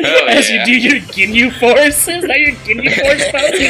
[0.00, 0.66] Hell As yeah.
[0.66, 3.60] you do your Ginyu Force, is that your Ginyu Force pose?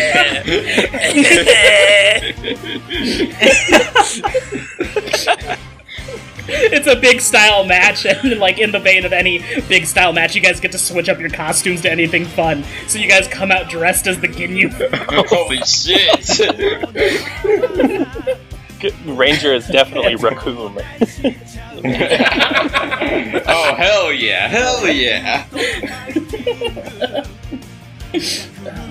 [6.48, 10.34] it's a big style match, and like in the vein of any big style match,
[10.34, 12.64] you guys get to switch up your costumes to anything fun.
[12.88, 14.70] So you guys come out dressed as the Ginyu.
[15.28, 16.24] Holy shit!
[19.04, 20.76] Ranger is definitely raccoon.
[23.46, 24.48] oh hell yeah!
[24.48, 25.46] Hell yeah!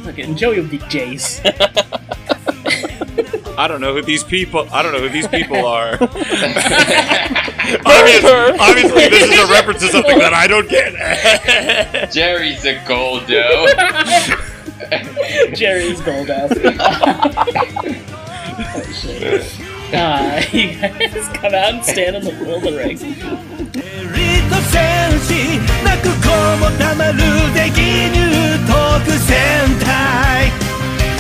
[0.06, 1.39] Okay, and Joey will be Jeice.
[3.58, 4.68] I don't know who these people.
[4.70, 5.94] I don't know who these people are.
[5.94, 6.26] Obvious-
[8.60, 12.12] obviously, this is a reference to something that I don't get.
[12.12, 13.66] Jerry's a goldo.
[15.56, 16.50] Jerry's Goldo.
[19.94, 19.98] Oh.
[19.98, 22.98] Uh, you guys come out and stand in the middle of the ring.
[24.50, 26.30] と戦士なくこ
[26.60, 27.18] もたまる
[27.54, 27.80] でき
[28.14, 29.34] ぬ特戦
[29.80, 30.52] 隊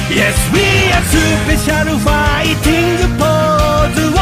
[0.09, 1.15] Yes we are ス
[1.47, 4.13] ペシャルファイティングポーズを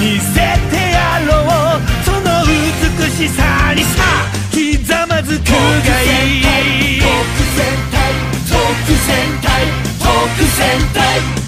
[0.00, 0.34] 見せ
[0.70, 4.02] てやろうその美しさにさ
[4.50, 5.54] ひざまずくが
[6.02, 7.08] いい特
[7.54, 7.98] 戦隊
[8.48, 8.56] 特
[9.06, 9.08] 戦
[9.42, 9.46] 隊
[10.00, 10.06] 特
[10.44, 10.58] 戦
[10.94, 11.47] 隊